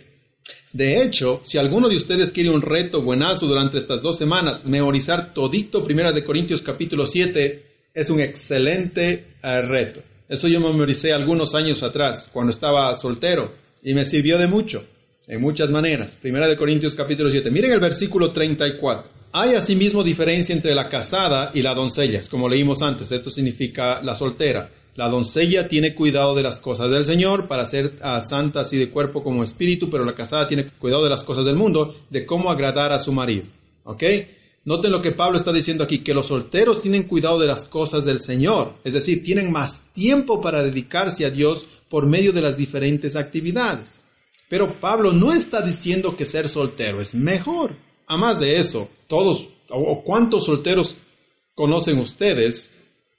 De 0.74 1.02
hecho, 1.02 1.40
si 1.44 1.58
alguno 1.58 1.88
de 1.88 1.96
ustedes 1.96 2.34
quiere 2.34 2.50
un 2.50 2.62
reto 2.62 3.02
buenazo 3.02 3.48
durante 3.48 3.78
estas 3.78 4.02
dos 4.02 4.18
semanas, 4.18 4.66
memorizar 4.66 5.34
todito 5.34 5.80
1 5.80 6.14
de 6.14 6.26
Corintios 6.26 6.62
capítulo 6.62 7.06
7 7.06 7.64
es 7.94 8.10
un 8.10 8.20
excelente 8.20 9.36
ah, 9.42 9.62
reto. 9.62 10.02
Eso 10.28 10.50
yo 10.50 10.60
memoricé 10.60 11.14
algunos 11.14 11.56
años 11.56 11.82
atrás, 11.82 12.30
cuando 12.32 12.50
estaba 12.50 12.94
soltero 12.94 13.67
y 13.84 13.94
me 13.94 14.04
sirvió 14.04 14.38
de 14.38 14.48
mucho, 14.48 14.84
en 15.28 15.42
muchas 15.42 15.70
maneras. 15.70 16.18
Primera 16.22 16.48
de 16.48 16.56
Corintios 16.56 16.96
capítulo 16.96 17.30
7. 17.30 17.50
Miren 17.52 17.74
el 17.74 17.80
versículo 17.80 18.32
34. 18.32 19.12
Hay 19.34 19.56
asimismo 19.56 20.04
diferencia 20.04 20.56
entre 20.56 20.74
la 20.74 20.88
casada 20.88 21.52
y 21.54 21.62
la 21.62 21.74
doncella, 21.74 22.20
como 22.32 22.48
leímos 22.48 22.82
antes. 22.82 23.12
Esto 23.12 23.30
significa 23.30 24.02
la 24.02 24.14
soltera. 24.14 24.70
La 24.96 25.10
doncella 25.10 25.68
tiene 25.68 25.94
cuidado 25.94 26.34
de 26.34 26.42
las 26.42 26.60
cosas 26.60 26.90
del 26.90 27.06
Señor 27.06 27.48
para 27.48 27.64
ser 27.66 27.86
uh, 27.86 28.20
santa 28.20 28.62
así 28.62 28.80
de 28.80 28.90
cuerpo 28.90 29.22
como 29.22 29.44
espíritu, 29.44 29.90
pero 29.92 30.04
la 30.04 30.16
casada 30.16 30.48
tiene 30.48 30.72
cuidado 30.80 31.04
de 31.04 31.10
las 31.10 31.24
cosas 31.24 31.46
del 31.46 31.56
mundo, 31.56 31.94
de 32.10 32.26
cómo 32.26 32.50
agradar 32.50 32.92
a 32.92 32.98
su 32.98 33.14
marido. 33.14 33.46
¿Ok? 33.84 34.04
Noten 34.68 34.92
lo 34.92 35.02
que 35.02 35.14
Pablo 35.14 35.38
está 35.38 35.54
diciendo 35.54 35.86
aquí, 35.86 36.00
que 36.04 36.14
los 36.14 36.28
solteros 36.28 36.82
tienen 36.82 37.08
cuidado 37.08 37.40
de 37.40 37.48
las 37.48 37.64
cosas 37.64 38.04
del 38.04 38.20
Señor, 38.20 38.74
es 38.84 38.92
decir, 38.92 39.24
tienen 39.24 39.50
más 39.50 39.94
tiempo 39.94 40.42
para 40.42 40.62
dedicarse 40.62 41.26
a 41.26 41.30
Dios 41.30 41.66
por 41.88 42.06
medio 42.06 42.34
de 42.34 42.42
las 42.42 42.58
diferentes 42.58 43.16
actividades. 43.16 44.04
Pero 44.50 44.78
Pablo 44.82 45.14
no 45.14 45.32
está 45.32 45.62
diciendo 45.62 46.16
que 46.18 46.26
ser 46.26 46.50
soltero 46.50 47.00
es 47.00 47.16
mejor. 47.16 47.78
A 48.08 48.18
más 48.18 48.42
de 48.42 48.58
eso, 48.58 48.90
todos 49.08 49.54
o 49.70 50.04
cuántos 50.04 50.44
solteros 50.44 50.98
conocen 51.56 51.98
ustedes 52.00 52.74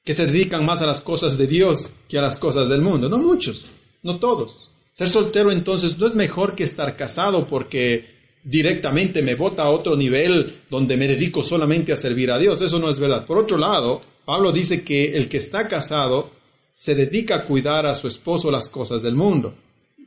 que 0.05 0.13
se 0.13 0.27
dedican 0.27 0.67
más 0.67 0.83
a 0.83 0.87
las 0.87 1.01
cosas 1.01 1.39
de 1.39 1.47
Dios 1.47 1.95
que 2.11 2.19
a 2.19 2.23
las 2.23 2.37
cosas 2.37 2.69
del 2.69 2.83
mundo. 2.83 3.09
No 3.09 3.17
muchos, 3.17 3.71
no 4.03 4.19
todos. 4.19 4.71
Ser 4.93 5.09
soltero 5.09 5.51
entonces 5.51 5.99
no 5.99 6.07
es 6.07 6.15
mejor 6.15 6.55
que 6.55 6.65
estar 6.65 6.95
casado 6.95 7.47
porque 7.47 8.18
directamente 8.49 9.23
me 9.23 9.35
bota 9.35 9.65
a 9.65 9.71
otro 9.71 9.95
nivel 9.95 10.63
donde 10.71 10.97
me 10.97 11.07
dedico 11.07 11.43
solamente 11.43 11.93
a 11.93 11.97
servir 11.97 12.31
a 12.31 12.39
Dios. 12.39 12.63
Eso 12.63 12.79
no 12.79 12.89
es 12.89 12.99
verdad. 12.99 13.27
Por 13.27 13.39
otro 13.39 13.59
lado, 13.59 14.01
Pablo 14.25 14.53
dice 14.53 14.83
que 14.83 15.13
el 15.13 15.29
que 15.29 15.37
está 15.37 15.67
casado 15.69 16.31
se 16.73 16.95
dedica 16.95 17.37
a 17.37 17.47
cuidar 17.47 17.87
a 17.87 17.93
su 17.93 18.07
esposo 18.07 18.51
las 18.51 18.71
cosas 18.71 19.03
del 19.03 19.15
mundo. 19.15 19.55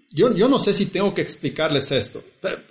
Yo, 0.09 0.35
yo 0.35 0.47
no 0.47 0.57
sé 0.57 0.73
si 0.73 0.87
tengo 0.87 1.13
que 1.13 1.21
explicarles 1.21 1.91
esto. 1.91 2.23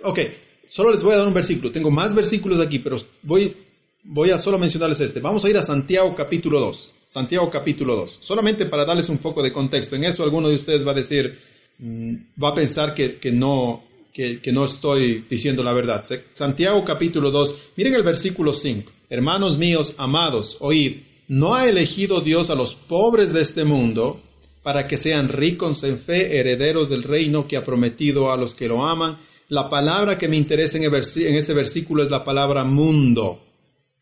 ok, 0.03 0.19
solo 0.65 0.91
les 0.91 1.03
voy 1.03 1.13
a 1.13 1.19
dar 1.19 1.27
un 1.27 1.33
versículo. 1.33 1.71
Tengo 1.71 1.89
más 1.89 2.13
versículos 2.13 2.59
aquí, 2.59 2.79
pero 2.79 2.97
voy, 3.23 3.55
voy 4.03 4.31
a 4.31 4.37
solo 4.37 4.59
mencionarles 4.59 4.99
este. 4.99 5.21
Vamos 5.21 5.45
a 5.45 5.49
ir 5.49 5.55
a 5.55 5.61
Santiago 5.61 6.13
capítulo 6.15 6.59
2. 6.59 6.95
Santiago 7.07 7.49
capítulo 7.49 7.95
2. 7.95 8.19
Solamente 8.21 8.65
para 8.65 8.83
darles 8.83 9.07
un 9.07 9.19
poco 9.19 9.41
de 9.41 9.53
contexto. 9.53 9.95
En 9.95 10.03
eso 10.03 10.23
alguno 10.23 10.49
de 10.49 10.55
ustedes 10.55 10.85
va 10.85 10.91
a 10.91 10.95
decir, 10.95 11.39
mm, 11.79 12.15
va 12.43 12.49
a 12.49 12.55
pensar 12.55 12.93
que, 12.93 13.17
que 13.17 13.31
no, 13.31 13.83
que, 14.13 14.51
no 14.51 14.65
estoy 14.65 15.25
diciendo 15.29 15.63
la 15.63 15.73
verdad. 15.73 16.01
Santiago 16.33 16.83
capítulo 16.83 17.31
2, 17.31 17.71
miren 17.77 17.95
el 17.95 18.03
versículo 18.03 18.51
5. 18.53 18.91
Hermanos 19.09 19.57
míos, 19.57 19.95
amados, 19.97 20.57
oíd, 20.59 21.03
¿no 21.27 21.55
ha 21.55 21.67
elegido 21.67 22.21
Dios 22.21 22.49
a 22.49 22.55
los 22.55 22.75
pobres 22.75 23.33
de 23.33 23.41
este 23.41 23.63
mundo 23.63 24.21
para 24.63 24.85
que 24.85 24.97
sean 24.97 25.29
ricos 25.29 25.83
en 25.83 25.97
fe, 25.97 26.39
herederos 26.39 26.89
del 26.89 27.03
reino 27.03 27.47
que 27.47 27.57
ha 27.57 27.63
prometido 27.63 28.31
a 28.31 28.37
los 28.37 28.53
que 28.55 28.67
lo 28.67 28.85
aman? 28.85 29.17
La 29.49 29.69
palabra 29.69 30.17
que 30.17 30.27
me 30.27 30.37
interesa 30.37 30.77
en, 30.77 30.85
en 30.85 31.35
ese 31.35 31.53
versículo 31.53 32.03
es 32.03 32.09
la 32.09 32.23
palabra 32.23 32.63
mundo. 32.63 33.39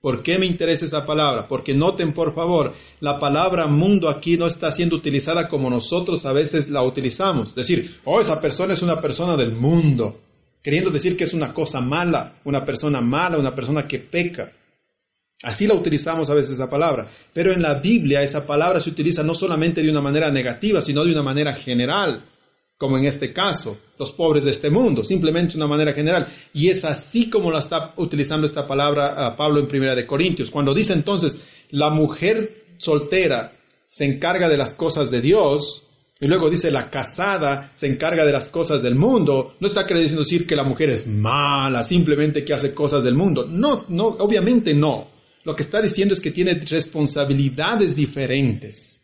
¿Por 0.01 0.23
qué 0.23 0.39
me 0.39 0.45
interesa 0.45 0.85
esa 0.85 1.05
palabra? 1.05 1.45
Porque 1.47 1.73
noten 1.73 2.13
por 2.13 2.33
favor, 2.33 2.73
la 3.01 3.19
palabra 3.19 3.67
mundo 3.67 4.09
aquí 4.09 4.38
no 4.38 4.45
está 4.45 4.71
siendo 4.71 4.95
utilizada 4.95 5.47
como 5.49 5.69
nosotros 5.69 6.25
a 6.25 6.31
veces 6.31 6.69
la 6.69 6.83
utilizamos. 6.83 7.53
Decir, 7.53 7.83
oh, 8.05 8.21
esa 8.21 8.39
persona 8.39 8.71
es 8.71 8.81
una 8.81 9.01
persona 9.01 9.35
del 9.35 9.51
mundo, 9.51 10.21
queriendo 10.63 10.89
decir 10.89 11.17
que 11.17 11.25
es 11.25 11.33
una 11.33 11.51
cosa 11.51 11.81
mala, 11.81 12.39
una 12.45 12.63
persona 12.63 13.01
mala, 13.01 13.38
una 13.38 13.53
persona 13.53 13.85
que 13.85 13.99
peca. 13.99 14.53
Así 15.43 15.67
la 15.67 15.75
utilizamos 15.75 16.29
a 16.29 16.35
veces 16.35 16.53
esa 16.53 16.69
palabra, 16.69 17.09
pero 17.33 17.53
en 17.53 17.62
la 17.62 17.79
Biblia 17.81 18.21
esa 18.21 18.45
palabra 18.45 18.79
se 18.79 18.89
utiliza 18.89 19.21
no 19.21 19.33
solamente 19.33 19.81
de 19.81 19.89
una 19.89 20.01
manera 20.01 20.31
negativa, 20.31 20.79
sino 20.79 21.03
de 21.03 21.12
una 21.12 21.23
manera 21.23 21.55
general, 21.55 22.23
como 22.79 22.97
en 22.97 23.05
este 23.05 23.33
caso, 23.33 23.77
los 23.99 24.13
pobres 24.13 24.45
de 24.45 24.51
este 24.51 24.69
mundo, 24.69 25.03
simplemente 25.03 25.57
una 25.57 25.67
manera 25.67 25.91
general. 25.91 26.27
Y 26.53 26.69
es 26.69 26.85
así 26.85 27.29
como 27.29 27.51
la 27.51 27.59
está 27.59 27.93
utilizando 27.97 28.45
esta 28.45 28.65
palabra 28.65 29.27
a 29.27 29.35
Pablo 29.35 29.59
en 29.59 29.67
Primera 29.67 29.93
de 29.93 30.07
Corintios. 30.07 30.49
Cuando 30.49 30.73
dice 30.73 30.93
entonces, 30.93 31.45
la 31.71 31.89
mujer 31.89 32.67
soltera 32.77 33.51
se 33.85 34.05
encarga 34.05 34.47
de 34.47 34.55
las 34.55 34.75
cosas 34.75 35.11
de 35.11 35.19
Dios, 35.19 35.89
y 36.21 36.27
luego 36.27 36.49
dice 36.49 36.71
la 36.71 36.89
casada 36.89 37.71
se 37.73 37.87
encarga 37.87 38.25
de 38.25 38.31
las 38.31 38.47
cosas 38.47 38.81
del 38.81 38.95
mundo. 38.95 39.55
No 39.59 39.67
está 39.67 39.85
queriendo 39.85 40.19
decir 40.19 40.47
que 40.47 40.55
la 40.55 40.63
mujer 40.63 40.89
es 40.89 41.05
mala, 41.05 41.83
simplemente 41.83 42.45
que 42.45 42.53
hace 42.53 42.73
cosas 42.73 43.03
del 43.03 43.15
mundo. 43.15 43.45
No, 43.45 43.83
no, 43.89 44.05
obviamente 44.19 44.73
no. 44.73 45.09
Lo 45.43 45.53
que 45.53 45.63
está 45.63 45.81
diciendo 45.81 46.13
es 46.13 46.21
que 46.21 46.31
tiene 46.31 46.53
responsabilidades 46.53 47.93
diferentes. 47.93 48.98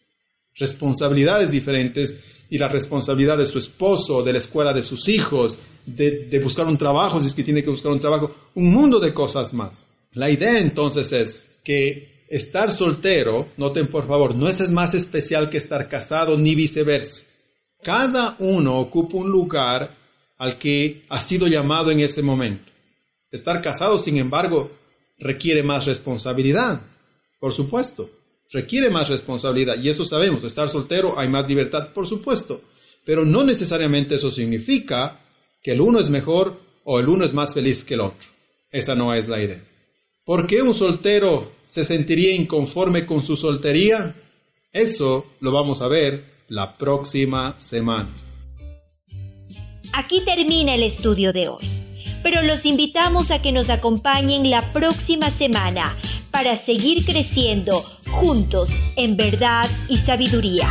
Responsabilidades 0.55 1.51
diferentes 1.51 2.45
y 2.49 2.57
la 2.57 2.67
responsabilidad 2.67 3.37
de 3.37 3.45
su 3.45 3.57
esposo, 3.57 4.21
de 4.21 4.31
la 4.31 4.37
escuela 4.37 4.73
de 4.73 4.81
sus 4.81 5.09
hijos, 5.09 5.59
de, 5.85 6.39
buscar 6.41 6.65
un 6.67 6.77
trabajo 6.77 7.19
si 7.19 7.27
es 7.27 7.35
que 7.35 7.43
tiene 7.43 7.63
que 7.63 7.69
buscar 7.69 7.91
un 7.91 7.99
trabajo, 7.99 8.33
un 8.53 8.71
mundo 8.71 8.99
de 8.99 9.13
cosas 9.13 9.53
más. 9.53 9.91
La 10.13 10.31
idea 10.31 10.53
entonces 10.57 11.11
es 11.11 11.51
que 11.63 12.25
estar 12.29 12.71
soltero, 12.71 13.49
noten 13.57 13.87
por 13.87 14.07
favor, 14.07 14.35
no 14.35 14.47
es 14.47 14.71
más 14.71 14.93
especial 14.93 15.49
que 15.49 15.57
estar 15.57 15.87
casado 15.89 16.37
ni 16.37 16.55
viceversa. 16.55 17.27
Cada 17.83 18.35
uno 18.39 18.79
ocupa 18.79 19.17
un 19.17 19.29
lugar 19.29 19.95
al 20.37 20.57
que 20.57 21.03
ha 21.09 21.19
sido 21.19 21.47
llamado 21.47 21.91
en 21.91 21.99
ese 21.99 22.21
momento. 22.21 22.71
Estar 23.31 23.61
casado, 23.61 23.97
sin 23.97 24.17
embargo, 24.17 24.71
requiere 25.19 25.63
más 25.63 25.85
responsabilidad, 25.85 26.81
por 27.39 27.51
supuesto. 27.51 28.09
Requiere 28.51 28.89
más 28.89 29.09
responsabilidad 29.09 29.75
y 29.81 29.89
eso 29.89 30.03
sabemos. 30.03 30.43
Estar 30.43 30.67
soltero 30.69 31.19
hay 31.19 31.29
más 31.29 31.47
libertad, 31.47 31.93
por 31.93 32.07
supuesto. 32.07 32.61
Pero 33.05 33.25
no 33.25 33.43
necesariamente 33.43 34.15
eso 34.15 34.31
significa 34.31 35.21
que 35.61 35.71
el 35.71 35.81
uno 35.81 35.99
es 35.99 36.09
mejor 36.09 36.59
o 36.83 36.99
el 36.99 37.09
uno 37.09 37.25
es 37.25 37.33
más 37.33 37.53
feliz 37.53 37.83
que 37.83 37.95
el 37.95 38.01
otro. 38.01 38.29
Esa 38.71 38.93
no 38.95 39.13
es 39.13 39.27
la 39.27 39.43
idea. 39.43 39.63
¿Por 40.23 40.47
qué 40.47 40.61
un 40.61 40.73
soltero 40.73 41.51
se 41.65 41.83
sentiría 41.83 42.35
inconforme 42.35 43.05
con 43.05 43.21
su 43.21 43.35
soltería? 43.35 44.15
Eso 44.71 45.25
lo 45.39 45.51
vamos 45.51 45.81
a 45.81 45.87
ver 45.87 46.25
la 46.47 46.75
próxima 46.77 47.57
semana. 47.57 48.13
Aquí 49.93 50.21
termina 50.25 50.75
el 50.75 50.83
estudio 50.83 51.31
de 51.31 51.47
hoy, 51.47 51.63
pero 52.21 52.41
los 52.41 52.65
invitamos 52.65 53.31
a 53.31 53.41
que 53.41 53.51
nos 53.51 53.69
acompañen 53.69 54.49
la 54.49 54.73
próxima 54.73 55.29
semana 55.29 55.95
para 56.31 56.57
seguir 56.57 57.05
creciendo 57.05 57.85
juntos 58.11 58.69
en 58.95 59.17
verdad 59.17 59.69
y 59.89 59.97
sabiduría. 59.97 60.69